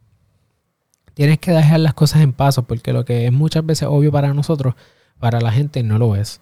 Tienes 1.15 1.39
que 1.39 1.51
dejar 1.51 1.79
las 1.79 1.93
cosas 1.95 2.21
en 2.21 2.33
paso 2.33 2.63
porque 2.63 2.93
lo 2.93 3.03
que 3.03 3.25
es 3.25 3.31
muchas 3.31 3.65
veces 3.65 3.87
obvio 3.91 4.11
para 4.11 4.33
nosotros, 4.33 4.75
para 5.19 5.41
la 5.41 5.51
gente 5.51 5.83
no 5.83 5.97
lo 5.97 6.15
es. 6.15 6.39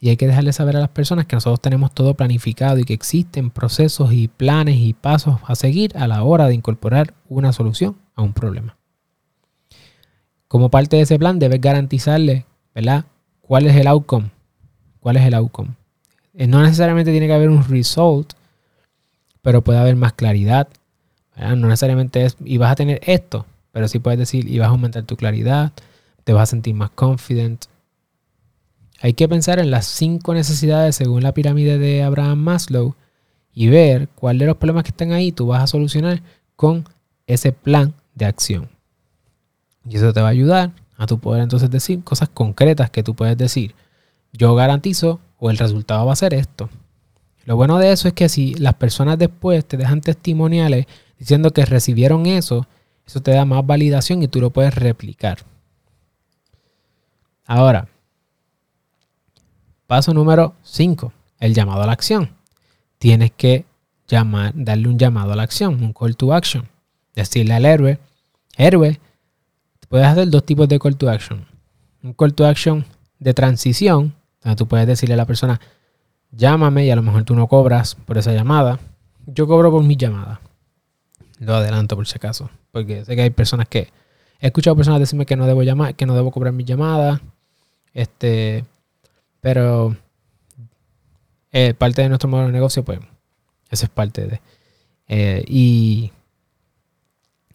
Y 0.00 0.08
hay 0.08 0.16
que 0.16 0.26
dejarle 0.26 0.52
saber 0.52 0.76
a 0.76 0.80
las 0.80 0.88
personas 0.88 1.26
que 1.26 1.36
nosotros 1.36 1.60
tenemos 1.60 1.92
todo 1.92 2.14
planificado 2.14 2.78
y 2.78 2.84
que 2.84 2.94
existen 2.94 3.50
procesos 3.50 4.12
y 4.12 4.28
planes 4.28 4.76
y 4.76 4.94
pasos 4.94 5.40
a 5.46 5.54
seguir 5.54 5.96
a 5.96 6.08
la 6.08 6.22
hora 6.22 6.46
de 6.46 6.54
incorporar 6.54 7.12
una 7.28 7.52
solución 7.52 7.96
a 8.14 8.22
un 8.22 8.32
problema. 8.32 8.78
Como 10.48 10.70
parte 10.70 10.96
de 10.96 11.02
ese 11.02 11.18
plan 11.18 11.38
debes 11.38 11.60
garantizarle, 11.60 12.46
¿verdad? 12.74 13.04
¿Cuál 13.42 13.66
es 13.66 13.76
el 13.76 13.86
outcome? 13.86 14.30
¿Cuál 15.00 15.16
es 15.16 15.24
el 15.24 15.34
outcome? 15.34 15.70
Eh, 16.34 16.46
no 16.46 16.62
necesariamente 16.62 17.10
tiene 17.10 17.26
que 17.26 17.34
haber 17.34 17.50
un 17.50 17.62
result, 17.68 18.32
pero 19.42 19.62
puede 19.62 19.78
haber 19.78 19.96
más 19.96 20.14
claridad. 20.14 20.68
No 21.36 21.68
necesariamente 21.68 22.24
es, 22.24 22.36
y 22.44 22.58
vas 22.58 22.72
a 22.72 22.76
tener 22.76 23.00
esto, 23.04 23.46
pero 23.72 23.88
sí 23.88 23.98
puedes 23.98 24.18
decir, 24.18 24.48
y 24.48 24.58
vas 24.58 24.68
a 24.68 24.72
aumentar 24.72 25.04
tu 25.04 25.16
claridad, 25.16 25.72
te 26.24 26.32
vas 26.32 26.42
a 26.42 26.46
sentir 26.46 26.74
más 26.74 26.90
confident, 26.90 27.64
hay 29.00 29.14
que 29.14 29.28
pensar 29.28 29.58
en 29.58 29.70
las 29.70 29.86
cinco 29.86 30.34
necesidades 30.34 30.94
según 30.94 31.22
la 31.22 31.32
pirámide 31.32 31.78
de 31.78 32.02
Abraham 32.02 32.38
Maslow 32.38 32.96
y 33.52 33.68
ver 33.68 34.08
cuál 34.14 34.38
de 34.38 34.46
los 34.46 34.56
problemas 34.58 34.84
que 34.84 34.90
están 34.90 35.12
ahí 35.12 35.32
tú 35.32 35.46
vas 35.46 35.62
a 35.62 35.66
solucionar 35.66 36.22
con 36.54 36.84
ese 37.26 37.52
plan 37.52 37.94
de 38.14 38.26
acción. 38.26 38.68
Y 39.88 39.96
eso 39.96 40.12
te 40.12 40.20
va 40.20 40.28
a 40.28 40.32
ayudar 40.32 40.72
a 40.98 41.06
tu 41.06 41.18
poder 41.18 41.42
entonces 41.42 41.70
decir 41.70 42.04
cosas 42.04 42.28
concretas 42.28 42.90
que 42.90 43.02
tú 43.02 43.14
puedes 43.14 43.38
decir. 43.38 43.74
Yo 44.34 44.54
garantizo 44.54 45.18
o 45.38 45.50
el 45.50 45.56
resultado 45.56 46.04
va 46.04 46.12
a 46.12 46.16
ser 46.16 46.34
esto. 46.34 46.68
Lo 47.46 47.56
bueno 47.56 47.78
de 47.78 47.92
eso 47.92 48.06
es 48.06 48.12
que 48.12 48.28
si 48.28 48.54
las 48.54 48.74
personas 48.74 49.18
después 49.18 49.64
te 49.64 49.78
dejan 49.78 50.02
testimoniales 50.02 50.86
diciendo 51.18 51.52
que 51.52 51.64
recibieron 51.64 52.26
eso, 52.26 52.66
eso 53.06 53.22
te 53.22 53.30
da 53.30 53.46
más 53.46 53.66
validación 53.66 54.22
y 54.22 54.28
tú 54.28 54.42
lo 54.42 54.50
puedes 54.50 54.74
replicar. 54.74 55.38
Ahora, 57.46 57.88
Paso 59.90 60.14
número 60.14 60.54
5, 60.62 61.12
el 61.40 61.52
llamado 61.52 61.82
a 61.82 61.86
la 61.86 61.90
acción. 61.90 62.30
Tienes 63.00 63.32
que 63.32 63.64
llamar, 64.06 64.52
darle 64.54 64.86
un 64.86 64.96
llamado 64.96 65.32
a 65.32 65.34
la 65.34 65.42
acción, 65.42 65.82
un 65.82 65.92
call 65.92 66.16
to 66.16 66.32
action. 66.32 66.68
Decirle 67.16 67.54
al 67.54 67.64
héroe, 67.64 67.98
héroe, 68.56 69.00
puedes 69.88 70.06
hacer 70.06 70.30
dos 70.30 70.46
tipos 70.46 70.68
de 70.68 70.78
call 70.78 70.96
to 70.96 71.10
action. 71.10 71.44
Un 72.04 72.12
call 72.12 72.34
to 72.34 72.46
action 72.46 72.84
de 73.18 73.34
transición, 73.34 74.14
donde 74.44 74.54
tú 74.54 74.68
puedes 74.68 74.86
decirle 74.86 75.14
a 75.14 75.16
la 75.16 75.26
persona, 75.26 75.60
llámame 76.30 76.86
y 76.86 76.92
a 76.92 76.94
lo 76.94 77.02
mejor 77.02 77.24
tú 77.24 77.34
no 77.34 77.48
cobras 77.48 77.96
por 77.96 78.16
esa 78.16 78.32
llamada. 78.32 78.78
Yo 79.26 79.48
cobro 79.48 79.72
por 79.72 79.82
mi 79.82 79.96
llamada. 79.96 80.40
Lo 81.40 81.56
adelanto 81.56 81.96
por 81.96 82.06
si 82.06 82.14
acaso, 82.14 82.48
porque 82.70 83.04
sé 83.04 83.16
que 83.16 83.22
hay 83.22 83.30
personas 83.30 83.66
que 83.66 83.88
he 84.38 84.46
escuchado 84.46 84.76
personas 84.76 85.00
decirme 85.00 85.26
que 85.26 85.34
no 85.34 85.48
debo 85.48 85.64
llamar, 85.64 85.96
que 85.96 86.06
no 86.06 86.14
debo 86.14 86.30
cobrar 86.30 86.52
mi 86.52 86.62
llamada. 86.62 87.20
Este, 87.92 88.64
pero 89.40 89.96
eh, 91.52 91.74
parte 91.74 92.02
de 92.02 92.08
nuestro 92.08 92.28
modelo 92.28 92.48
de 92.48 92.52
negocio, 92.52 92.84
pues, 92.84 93.00
eso 93.70 93.84
es 93.84 93.90
parte 93.90 94.26
de. 94.26 94.40
Eh, 95.08 95.44
y 95.48 96.12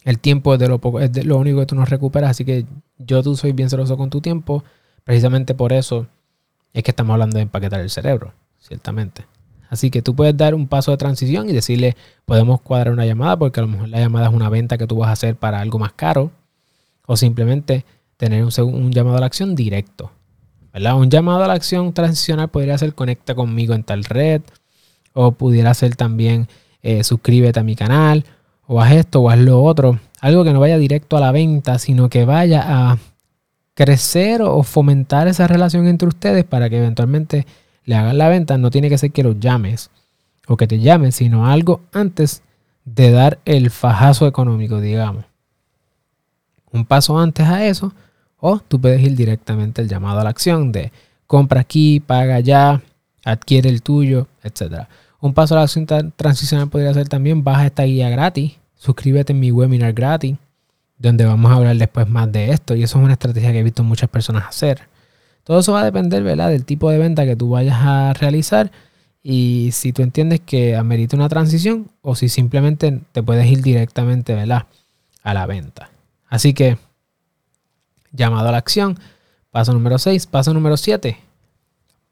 el 0.03 0.19
tiempo 0.19 0.53
es 0.53 0.59
de 0.59 0.67
lo 0.67 0.79
poco, 0.79 0.99
es 0.99 1.11
de 1.11 1.23
lo 1.23 1.37
único 1.37 1.59
que 1.59 1.65
tú 1.65 1.75
nos 1.75 1.89
recuperas. 1.89 2.31
Así 2.31 2.45
que 2.45 2.65
yo 2.97 3.23
tú 3.23 3.35
soy 3.35 3.53
bien 3.53 3.69
celoso 3.69 3.97
con 3.97 4.09
tu 4.09 4.21
tiempo. 4.21 4.63
Precisamente 5.03 5.53
por 5.53 5.73
eso 5.73 6.07
es 6.73 6.83
que 6.83 6.91
estamos 6.91 7.13
hablando 7.13 7.37
de 7.37 7.43
empaquetar 7.43 7.79
el 7.79 7.89
cerebro, 7.89 8.33
ciertamente. 8.59 9.25
Así 9.69 9.89
que 9.89 10.01
tú 10.01 10.15
puedes 10.15 10.35
dar 10.37 10.53
un 10.53 10.67
paso 10.67 10.91
de 10.91 10.97
transición 10.97 11.49
y 11.49 11.53
decirle, 11.53 11.95
podemos 12.25 12.61
cuadrar 12.61 12.93
una 12.93 13.05
llamada, 13.05 13.37
porque 13.37 13.59
a 13.59 13.63
lo 13.63 13.69
mejor 13.69 13.89
la 13.89 13.99
llamada 13.99 14.27
es 14.27 14.33
una 14.33 14.49
venta 14.49 14.77
que 14.77 14.87
tú 14.87 14.97
vas 14.97 15.09
a 15.09 15.13
hacer 15.13 15.35
para 15.35 15.59
algo 15.59 15.79
más 15.79 15.93
caro. 15.93 16.31
O 17.07 17.17
simplemente 17.17 17.85
tener 18.17 18.43
un, 18.43 18.51
un 18.73 18.91
llamado 18.91 19.17
a 19.17 19.19
la 19.19 19.25
acción 19.27 19.55
directo. 19.55 20.11
Un 20.75 21.09
llamado 21.09 21.43
a 21.43 21.47
la 21.47 21.53
acción 21.53 21.93
transicional 21.93 22.49
podría 22.49 22.77
ser 22.77 22.93
conecta 22.93 23.33
conmigo 23.33 23.73
en 23.73 23.83
tal 23.83 24.03
red, 24.03 24.41
o 25.13 25.31
pudiera 25.31 25.73
ser 25.73 25.95
también 25.95 26.49
eh, 26.83 27.03
suscríbete 27.05 27.61
a 27.61 27.63
mi 27.63 27.77
canal, 27.77 28.25
o 28.67 28.81
haz 28.81 28.91
esto 28.91 29.21
o 29.21 29.29
haz 29.29 29.39
lo 29.39 29.63
otro. 29.63 29.99
Algo 30.19 30.43
que 30.43 30.51
no 30.51 30.59
vaya 30.59 30.77
directo 30.77 31.15
a 31.15 31.21
la 31.21 31.31
venta, 31.31 31.79
sino 31.79 32.09
que 32.09 32.25
vaya 32.25 32.63
a 32.65 32.97
crecer 33.73 34.41
o 34.41 34.63
fomentar 34.63 35.29
esa 35.29 35.47
relación 35.47 35.87
entre 35.87 36.09
ustedes 36.09 36.43
para 36.43 36.69
que 36.69 36.77
eventualmente 36.77 37.45
le 37.85 37.95
hagan 37.95 38.17
la 38.17 38.27
venta. 38.27 38.57
No 38.57 38.69
tiene 38.69 38.89
que 38.89 38.97
ser 38.97 39.11
que 39.11 39.23
los 39.23 39.39
llames 39.39 39.91
o 40.45 40.57
que 40.57 40.67
te 40.67 40.79
llamen, 40.79 41.13
sino 41.13 41.47
algo 41.47 41.81
antes 41.93 42.43
de 42.83 43.11
dar 43.11 43.39
el 43.45 43.69
fajazo 43.71 44.27
económico, 44.27 44.81
digamos. 44.81 45.23
Un 46.71 46.85
paso 46.85 47.17
antes 47.17 47.47
a 47.47 47.65
eso 47.65 47.93
o 48.39 48.59
tú 48.59 48.79
puedes 48.79 49.01
ir 49.01 49.15
directamente 49.15 49.81
al 49.81 49.87
llamado 49.87 50.19
a 50.19 50.23
la 50.23 50.29
acción 50.29 50.71
de 50.71 50.91
compra 51.27 51.61
aquí, 51.61 51.99
paga 51.99 52.39
ya, 52.39 52.81
adquiere 53.23 53.69
el 53.69 53.81
tuyo, 53.81 54.27
etc. 54.43 54.87
Un 55.19 55.33
paso 55.33 55.55
a 55.55 55.57
la 55.57 55.63
acción 55.63 55.85
transicional 56.15 56.69
podría 56.69 56.93
ser 56.93 57.09
también 57.09 57.43
baja 57.43 57.65
esta 57.65 57.83
guía 57.83 58.09
gratis, 58.09 58.53
suscríbete 58.75 59.33
en 59.33 59.39
mi 59.39 59.51
webinar 59.51 59.93
gratis, 59.93 60.37
donde 60.97 61.25
vamos 61.25 61.51
a 61.51 61.55
hablar 61.55 61.75
después 61.77 62.07
más 62.07 62.31
de 62.31 62.51
esto. 62.51 62.75
Y 62.75 62.83
eso 62.83 62.99
es 62.99 63.03
una 63.03 63.13
estrategia 63.13 63.51
que 63.51 63.59
he 63.59 63.63
visto 63.63 63.83
muchas 63.83 64.09
personas 64.09 64.45
hacer. 64.47 64.81
Todo 65.43 65.59
eso 65.59 65.73
va 65.73 65.81
a 65.81 65.85
depender 65.85 66.23
¿verdad? 66.23 66.49
del 66.49 66.65
tipo 66.65 66.89
de 66.89 66.97
venta 66.97 67.25
que 67.25 67.35
tú 67.35 67.49
vayas 67.49 67.77
a 67.79 68.13
realizar 68.13 68.71
y 69.21 69.69
si 69.73 69.93
tú 69.93 70.01
entiendes 70.01 70.41
que 70.41 70.75
amerita 70.75 71.15
una 71.15 71.29
transición 71.29 71.89
o 72.01 72.15
si 72.15 72.29
simplemente 72.29 73.01
te 73.11 73.23
puedes 73.23 73.45
ir 73.47 73.61
directamente 73.61 74.33
¿verdad? 74.33 74.65
a 75.23 75.33
la 75.33 75.45
venta. 75.45 75.89
Así 76.29 76.53
que 76.53 76.77
llamado 78.15 78.49
a 78.49 78.51
la 78.51 78.57
acción. 78.57 78.99
Paso 79.51 79.73
número 79.73 79.97
6. 79.97 80.27
Paso 80.27 80.53
número 80.53 80.77
7. 80.77 81.17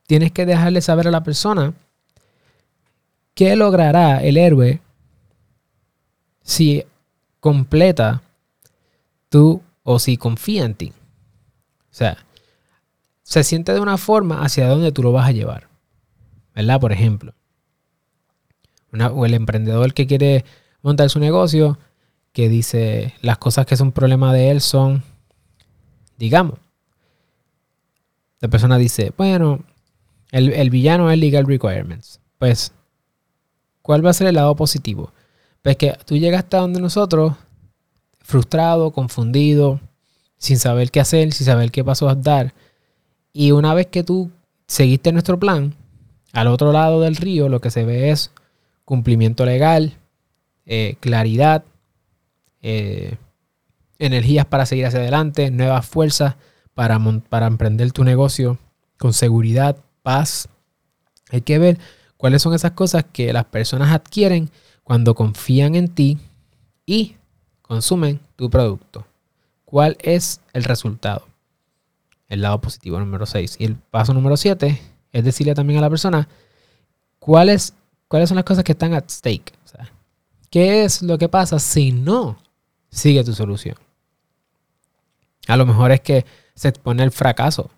Tienes 0.07 0.31
que 0.31 0.45
dejarle 0.45 0.81
saber 0.81 1.07
a 1.07 1.11
la 1.11 1.23
persona 1.23 1.73
qué 3.33 3.55
logrará 3.55 4.21
el 4.23 4.37
héroe 4.37 4.81
si 6.43 6.83
completa 7.39 8.21
tú 9.29 9.61
o 9.83 9.99
si 9.99 10.17
confía 10.17 10.65
en 10.65 10.75
ti. 10.75 10.93
O 11.91 11.95
sea, 11.95 12.17
se 13.23 13.43
siente 13.43 13.73
de 13.73 13.79
una 13.79 13.97
forma 13.97 14.43
hacia 14.43 14.67
donde 14.67 14.91
tú 14.91 15.03
lo 15.03 15.11
vas 15.11 15.27
a 15.27 15.31
llevar. 15.31 15.67
¿Verdad? 16.55 16.79
Por 16.79 16.91
ejemplo, 16.91 17.33
o 19.11 19.25
el 19.25 19.33
emprendedor 19.33 19.93
que 19.93 20.05
quiere 20.05 20.45
montar 20.81 21.09
su 21.09 21.19
negocio, 21.19 21.79
que 22.31 22.49
dice 22.49 23.13
las 23.21 23.37
cosas 23.37 23.65
que 23.65 23.77
son 23.77 23.91
problema 23.91 24.33
de 24.33 24.51
él 24.51 24.61
son 24.61 25.03
digamos. 26.23 26.57
La 28.39 28.47
persona 28.47 28.77
dice, 28.77 29.11
bueno, 29.17 29.59
el, 30.31 30.69
villano 30.69 31.11
es 31.11 31.19
legal 31.19 31.45
requirements. 31.45 32.21
Pues, 32.39 32.71
¿cuál 33.81 34.05
va 34.05 34.11
a 34.11 34.13
ser 34.13 34.27
el 34.27 34.35
lado 34.35 34.55
positivo? 34.55 35.11
Pues 35.61 35.75
que 35.75 35.97
tú 36.05 36.15
llegaste 36.15 36.55
a 36.55 36.61
donde 36.61 36.79
nosotros, 36.79 37.33
frustrado, 38.21 38.91
confundido, 38.91 39.81
sin 40.37 40.59
saber 40.59 40.91
qué 40.91 41.01
hacer, 41.01 41.33
sin 41.33 41.45
saber 41.45 41.71
qué 41.71 41.83
paso 41.83 42.07
a 42.07 42.15
dar. 42.15 42.53
Y 43.33 43.51
una 43.51 43.73
vez 43.73 43.87
que 43.87 44.03
tú 44.03 44.31
seguiste 44.65 45.11
nuestro 45.11 45.37
plan, 45.37 45.75
al 46.31 46.47
otro 46.47 46.71
lado 46.71 47.01
del 47.01 47.17
río 47.17 47.49
lo 47.49 47.59
que 47.59 47.69
se 47.69 47.83
ve 47.83 48.11
es 48.11 48.31
cumplimiento 48.85 49.45
legal, 49.45 49.97
eh, 50.65 50.95
claridad, 51.01 51.65
eh, 52.61 53.17
energías 54.05 54.45
para 54.45 54.65
seguir 54.65 54.85
hacia 54.85 54.99
adelante, 54.99 55.51
nuevas 55.51 55.85
fuerzas 55.85 56.35
para, 56.73 56.99
para 57.29 57.47
emprender 57.47 57.91
tu 57.91 58.03
negocio 58.03 58.57
con 58.97 59.13
seguridad, 59.13 59.77
paz. 60.01 60.49
Hay 61.31 61.41
que 61.41 61.59
ver 61.59 61.79
cuáles 62.17 62.41
son 62.41 62.53
esas 62.53 62.71
cosas 62.71 63.05
que 63.11 63.33
las 63.33 63.45
personas 63.45 63.91
adquieren 63.91 64.49
cuando 64.83 65.15
confían 65.15 65.75
en 65.75 65.87
ti 65.87 66.19
y 66.85 67.15
consumen 67.61 68.19
tu 68.35 68.49
producto. 68.49 69.05
¿Cuál 69.65 69.97
es 70.01 70.41
el 70.53 70.63
resultado? 70.63 71.25
el 72.33 72.41
lado 72.41 72.59
positivo 72.59 72.99
número 72.99 73.25
6. 73.25 73.57
Y 73.59 73.65
el 73.65 73.75
paso 73.75 74.13
número 74.13 74.35
7 74.37 74.81
es 75.11 75.23
decirle 75.23 75.53
también 75.53 75.77
a 75.77 75.81
la 75.81 75.89
persona 75.89 76.27
cuáles, 77.19 77.73
cuáles 78.07 78.29
son 78.29 78.35
las 78.35 78.45
cosas 78.45 78.63
que 78.63 78.71
están 78.73 78.93
at 78.93 79.09
stake. 79.09 79.53
¿Qué 80.49 80.83
es 80.83 81.01
lo 81.01 81.17
que 81.17 81.29
pasa 81.29 81.57
si 81.59 81.91
no 81.91 82.37
sigue 82.89 83.23
tu 83.23 83.33
solución? 83.33 83.75
A 85.47 85.57
lo 85.57 85.65
mejor 85.65 85.91
es 85.91 86.01
que 86.01 86.25
se 86.55 86.69
expone 86.69 87.03
al 87.03 87.11
fracaso, 87.11 87.69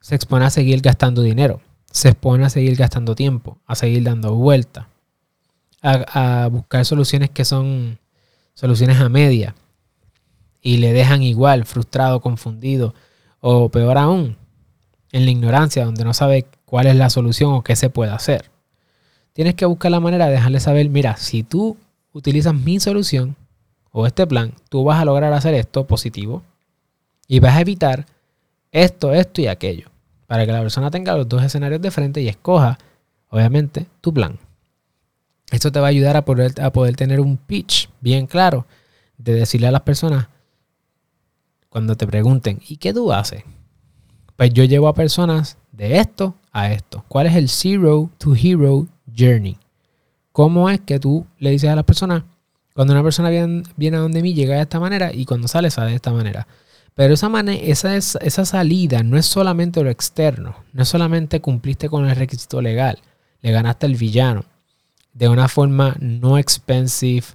se 0.00 0.14
expone 0.14 0.44
a 0.44 0.50
seguir 0.50 0.80
gastando 0.80 1.22
dinero, 1.22 1.60
se 1.90 2.08
expone 2.08 2.44
a 2.44 2.50
seguir 2.50 2.76
gastando 2.76 3.14
tiempo, 3.14 3.58
a 3.66 3.74
seguir 3.74 4.02
dando 4.02 4.34
vueltas, 4.34 4.86
a, 5.80 6.44
a 6.44 6.48
buscar 6.48 6.84
soluciones 6.84 7.30
que 7.30 7.44
son 7.44 7.98
soluciones 8.54 8.98
a 9.00 9.08
media 9.08 9.54
y 10.60 10.78
le 10.78 10.92
dejan 10.92 11.22
igual, 11.22 11.64
frustrado, 11.66 12.20
confundido 12.20 12.94
o 13.40 13.68
peor 13.68 13.98
aún, 13.98 14.36
en 15.10 15.24
la 15.24 15.30
ignorancia 15.30 15.84
donde 15.84 16.04
no 16.04 16.14
sabe 16.14 16.46
cuál 16.64 16.86
es 16.86 16.96
la 16.96 17.10
solución 17.10 17.52
o 17.52 17.62
qué 17.62 17.76
se 17.76 17.90
puede 17.90 18.12
hacer. 18.12 18.50
Tienes 19.32 19.54
que 19.54 19.66
buscar 19.66 19.90
la 19.90 20.00
manera 20.00 20.26
de 20.26 20.32
dejarle 20.32 20.60
saber, 20.60 20.88
mira, 20.90 21.16
si 21.16 21.42
tú 21.42 21.76
utilizas 22.12 22.54
mi 22.54 22.80
solución 22.80 23.36
o 23.90 24.06
este 24.06 24.26
plan, 24.26 24.54
tú 24.68 24.84
vas 24.84 25.00
a 25.00 25.04
lograr 25.04 25.32
hacer 25.32 25.54
esto 25.54 25.86
positivo 25.86 26.42
y 27.26 27.40
vas 27.40 27.56
a 27.56 27.60
evitar 27.60 28.06
esto, 28.70 29.12
esto 29.12 29.40
y 29.40 29.46
aquello. 29.46 29.90
Para 30.26 30.46
que 30.46 30.52
la 30.52 30.60
persona 30.60 30.90
tenga 30.90 31.16
los 31.16 31.28
dos 31.28 31.42
escenarios 31.42 31.80
de 31.80 31.90
frente 31.90 32.20
y 32.22 32.28
escoja, 32.28 32.78
obviamente, 33.28 33.86
tu 34.00 34.12
plan. 34.12 34.38
Esto 35.50 35.70
te 35.70 35.80
va 35.80 35.86
a 35.86 35.90
ayudar 35.90 36.16
a 36.16 36.24
poder, 36.24 36.60
a 36.60 36.72
poder 36.72 36.96
tener 36.96 37.20
un 37.20 37.36
pitch 37.36 37.90
bien 38.00 38.26
claro 38.26 38.66
de 39.18 39.34
decirle 39.34 39.66
a 39.66 39.72
las 39.72 39.82
personas 39.82 40.28
cuando 41.68 41.96
te 41.96 42.06
pregunten, 42.06 42.60
¿y 42.66 42.76
qué 42.76 42.92
tú 42.92 43.12
haces? 43.12 43.44
Pues 44.36 44.52
yo 44.52 44.64
llevo 44.64 44.88
a 44.88 44.94
personas 44.94 45.58
de 45.72 45.98
esto 45.98 46.34
a 46.52 46.70
esto. 46.70 47.04
¿Cuál 47.08 47.26
es 47.26 47.36
el 47.36 47.48
Zero 47.48 48.10
to 48.18 48.34
Hero 48.34 48.86
Journey? 49.16 49.58
¿Cómo 50.32 50.68
es 50.70 50.80
que 50.80 50.98
tú 50.98 51.26
le 51.38 51.50
dices 51.50 51.70
a 51.70 51.76
las 51.76 51.84
personas, 51.84 52.24
cuando 52.74 52.92
una 52.94 53.02
persona 53.02 53.30
viene, 53.30 53.62
viene 53.76 53.96
a 53.98 54.00
donde 54.00 54.22
mí, 54.22 54.34
llega 54.34 54.54
de 54.56 54.62
esta 54.62 54.80
manera 54.80 55.12
y 55.12 55.24
cuando 55.24 55.48
sale, 55.48 55.70
sale 55.70 55.90
de 55.90 55.96
esta 55.96 56.12
manera? 56.12 56.46
Pero 56.94 57.14
esa, 57.14 57.30
esa, 57.40 57.96
esa 57.96 58.44
salida 58.44 59.02
no 59.02 59.16
es 59.16 59.26
solamente 59.26 59.82
lo 59.82 59.90
externo, 59.90 60.56
no 60.72 60.82
es 60.82 60.88
solamente 60.88 61.40
cumpliste 61.40 61.88
con 61.88 62.08
el 62.08 62.16
requisito 62.16 62.60
legal, 62.60 62.98
le 63.40 63.50
ganaste 63.50 63.86
al 63.86 63.96
villano 63.96 64.44
de 65.12 65.28
una 65.28 65.48
forma 65.48 65.96
no 66.00 66.38
expensive 66.38 67.26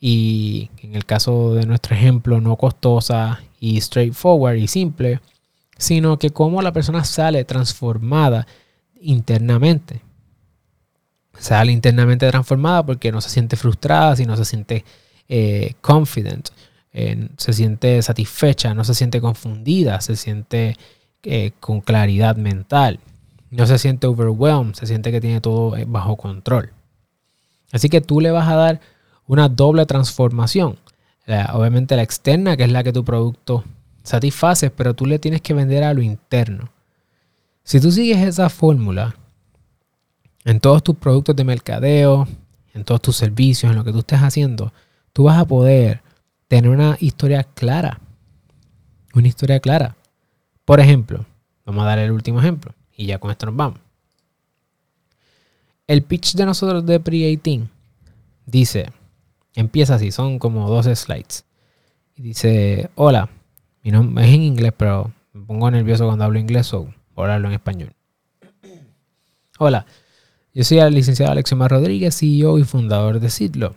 y 0.00 0.70
en 0.82 0.94
el 0.94 1.04
caso 1.04 1.54
de 1.54 1.66
nuestro 1.66 1.96
ejemplo 1.96 2.40
no 2.40 2.56
costosa 2.56 3.40
y 3.58 3.80
straightforward 3.80 4.56
y 4.56 4.68
simple, 4.68 5.20
sino 5.78 6.18
que 6.18 6.30
cómo 6.30 6.62
la 6.62 6.72
persona 6.72 7.04
sale 7.04 7.44
transformada 7.44 8.46
internamente. 9.00 10.02
Sale 11.38 11.72
internamente 11.72 12.28
transformada 12.30 12.86
porque 12.86 13.10
no 13.10 13.20
se 13.20 13.30
siente 13.30 13.56
frustrada, 13.56 14.14
sino 14.14 14.36
se 14.36 14.44
siente 14.44 14.84
eh, 15.28 15.74
confident, 15.80 16.50
se 17.36 17.52
siente 17.52 18.00
satisfecha, 18.02 18.72
no 18.72 18.84
se 18.84 18.94
siente 18.94 19.20
confundida, 19.20 20.00
se 20.00 20.14
siente 20.14 20.76
eh, 21.24 21.50
con 21.58 21.80
claridad 21.80 22.36
mental, 22.36 23.00
no 23.50 23.66
se 23.66 23.78
siente 23.78 24.06
overwhelmed, 24.06 24.74
se 24.74 24.86
siente 24.86 25.10
que 25.10 25.20
tiene 25.20 25.40
todo 25.40 25.76
eh, 25.76 25.86
bajo 25.88 26.16
control. 26.16 26.70
Así 27.72 27.88
que 27.88 28.00
tú 28.00 28.20
le 28.20 28.30
vas 28.30 28.48
a 28.48 28.54
dar 28.54 28.80
una 29.26 29.48
doble 29.48 29.86
transformación. 29.86 30.78
obviamente 31.52 31.96
la 31.96 32.02
externa, 32.02 32.56
que 32.56 32.64
es 32.64 32.70
la 32.70 32.84
que 32.84 32.92
tu 32.92 33.04
producto 33.04 33.64
satisface, 34.04 34.70
pero 34.70 34.94
tú 34.94 35.06
le 35.06 35.18
tienes 35.18 35.40
que 35.40 35.54
vender 35.54 35.82
a 35.82 35.94
lo 35.94 36.02
interno. 36.02 36.70
Si 37.64 37.80
tú 37.80 37.90
sigues 37.90 38.18
esa 38.18 38.50
fórmula 38.50 39.16
en 40.44 40.60
todos 40.60 40.84
tus 40.84 40.94
productos 40.94 41.34
de 41.34 41.42
mercadeo, 41.42 42.28
en 42.72 42.84
todos 42.84 43.00
tus 43.00 43.16
servicios, 43.16 43.72
en 43.72 43.78
lo 43.78 43.84
que 43.84 43.92
tú 43.92 44.00
estés 44.00 44.20
haciendo, 44.20 44.72
tú 45.12 45.24
vas 45.24 45.38
a 45.38 45.44
poder 45.44 46.03
tener 46.54 46.70
una 46.70 46.96
historia 47.00 47.42
clara. 47.42 47.98
Una 49.12 49.26
historia 49.26 49.58
clara. 49.58 49.96
Por 50.64 50.78
ejemplo, 50.78 51.26
vamos 51.66 51.82
a 51.82 51.86
dar 51.88 51.98
el 51.98 52.12
último 52.12 52.38
ejemplo 52.38 52.72
y 52.96 53.06
ya 53.06 53.18
con 53.18 53.32
esto 53.32 53.46
nos 53.46 53.56
vamos. 53.56 53.80
El 55.88 56.04
pitch 56.04 56.34
de 56.34 56.46
nosotros 56.46 56.86
de 56.86 57.00
Pre-18 57.00 57.68
dice, 58.46 58.92
empieza 59.56 59.96
así, 59.96 60.12
son 60.12 60.38
como 60.38 60.70
12 60.70 60.94
slides. 60.94 61.44
Y 62.14 62.22
dice, 62.22 62.88
hola, 62.94 63.28
mi 63.82 63.90
nombre 63.90 64.24
es 64.24 64.32
en 64.32 64.42
inglés, 64.42 64.72
pero 64.76 65.10
me 65.32 65.44
pongo 65.44 65.68
nervioso 65.72 66.06
cuando 66.06 66.24
hablo 66.24 66.38
inglés 66.38 66.72
o 66.72 66.88
hablarlo 67.16 67.48
en 67.48 67.54
español. 67.54 67.92
Hola, 69.58 69.86
yo 70.54 70.62
soy 70.62 70.78
el 70.78 70.94
licenciado 70.94 71.32
Alexiomar 71.32 71.72
Rodríguez, 71.72 72.16
CEO 72.16 72.60
y 72.60 72.64
fundador 72.64 73.18
de 73.18 73.28
Sidlo 73.28 73.74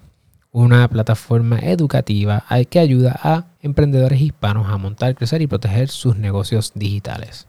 una 0.57 0.87
plataforma 0.87 1.59
educativa 1.59 2.43
que 2.67 2.79
ayuda 2.79 3.19
a 3.21 3.45
emprendedores 3.61 4.19
hispanos 4.19 4.67
a 4.67 4.77
montar, 4.77 5.13
crecer 5.13 5.43
y 5.43 5.47
proteger 5.47 5.87
sus 5.89 6.17
negocios 6.17 6.71
digitales. 6.73 7.45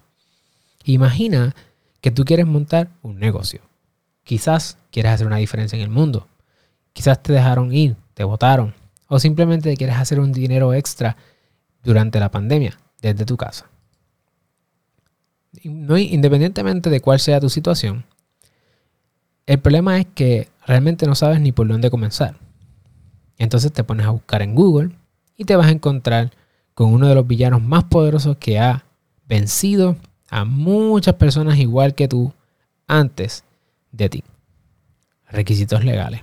Imagina 0.85 1.55
que 2.03 2.11
tú 2.11 2.27
quieres 2.27 2.47
montar 2.47 2.91
un 3.01 3.19
negocio. 3.19 3.63
Quizás 4.25 4.77
quieres 4.93 5.13
hacer 5.13 5.27
una 5.27 5.39
diferencia 5.39 5.77
en 5.77 5.83
el 5.83 5.89
mundo. 5.89 6.29
Quizás 6.93 7.23
te 7.23 7.33
dejaron 7.33 7.73
ir, 7.73 7.97
te 8.13 8.25
votaron. 8.25 8.75
O 9.07 9.19
simplemente 9.19 9.75
quieres 9.79 9.97
hacer 9.97 10.21
un 10.21 10.31
dinero 10.31 10.75
extra 10.75 11.17
durante 11.83 12.21
la 12.21 12.31
pandemia 12.31 12.79
desde 13.01 13.25
tu 13.25 13.39
casa. 13.39 13.71
independientemente 15.63 16.91
de 16.91 17.01
cuál 17.01 17.21
sea 17.21 17.41
tu 17.41 17.49
situación, 17.49 18.05
el 19.47 19.61
problema 19.61 19.99
es 19.99 20.07
que 20.15 20.51
realmente 20.67 21.07
no 21.07 21.15
sabes 21.15 21.41
ni 21.41 21.53
por 21.53 21.67
dónde 21.67 21.89
comenzar. 21.89 22.48
Entonces 23.39 23.73
te 23.73 23.85
pones 23.85 24.07
a 24.07 24.11
buscar 24.11 24.43
en 24.43 24.55
Google 24.55 24.91
y 25.37 25.45
te 25.45 25.57
vas 25.57 25.69
a 25.69 25.73
encontrar 25.73 26.33
con 26.75 26.93
uno 26.93 27.09
de 27.09 27.15
los 27.15 27.27
villanos 27.27 27.63
más 27.63 27.85
poderosos 27.85 28.37
que 28.37 28.59
ha 28.59 28.85
vencido 29.27 29.97
a 30.29 30.45
muchas 30.45 31.15
personas 31.15 31.59
igual 31.59 31.95
que 31.95 32.09
tú 32.09 32.33
antes 32.87 33.45
de 33.93 34.09
ti. 34.09 34.25
Requisitos 35.31 35.85
legales. 35.85 36.23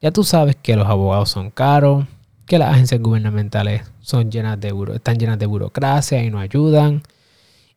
Ya 0.00 0.10
tú 0.10 0.24
sabes 0.24 0.56
que 0.56 0.76
los 0.76 0.86
abogados 0.86 1.30
son 1.30 1.50
caros, 1.50 2.06
que 2.46 2.58
las 2.58 2.72
agencias 2.72 3.00
gubernamentales 3.00 3.82
son 4.00 4.30
llenas 4.30 4.60
de 4.60 4.72
están 4.94 5.18
llenas 5.18 5.38
de 5.38 5.46
burocracia 5.46 6.22
y 6.22 6.30
no 6.30 6.38
ayudan. 6.38 7.02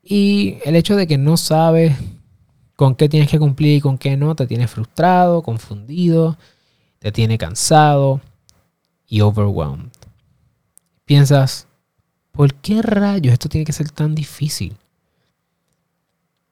Y 0.03 0.57
el 0.63 0.75
hecho 0.75 0.95
de 0.95 1.07
que 1.07 1.17
no 1.17 1.37
sabes 1.37 1.95
con 2.75 2.95
qué 2.95 3.09
tienes 3.09 3.29
que 3.29 3.39
cumplir 3.39 3.77
y 3.77 3.81
con 3.81 3.97
qué 3.97 4.15
no, 4.15 4.35
te 4.35 4.47
tiene 4.47 4.67
frustrado, 4.67 5.41
confundido, 5.41 6.37
te 6.99 7.11
tiene 7.11 7.37
cansado, 7.37 8.21
y 9.09 9.21
overwhelmed. 9.21 9.91
Piensas, 11.03 11.67
¿por 12.31 12.53
qué 12.53 12.81
rayos 12.81 13.33
esto 13.33 13.49
tiene 13.49 13.65
que 13.65 13.73
ser 13.73 13.89
tan 13.89 14.15
difícil? 14.15 14.77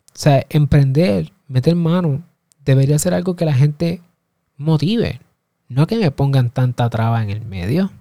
O 0.08 0.20
sea, 0.20 0.46
emprender, 0.50 1.32
meter 1.48 1.76
mano, 1.76 2.24
debería 2.66 2.98
ser 2.98 3.14
algo 3.14 3.36
que 3.36 3.46
la 3.46 3.54
gente 3.54 4.02
motive, 4.58 5.22
no 5.70 5.86
que 5.86 5.98
me 5.98 6.10
pongan 6.10 6.50
tanta 6.50 6.90
traba 6.90 7.22
en 7.22 7.30
el 7.30 7.46
medio. 7.46 7.92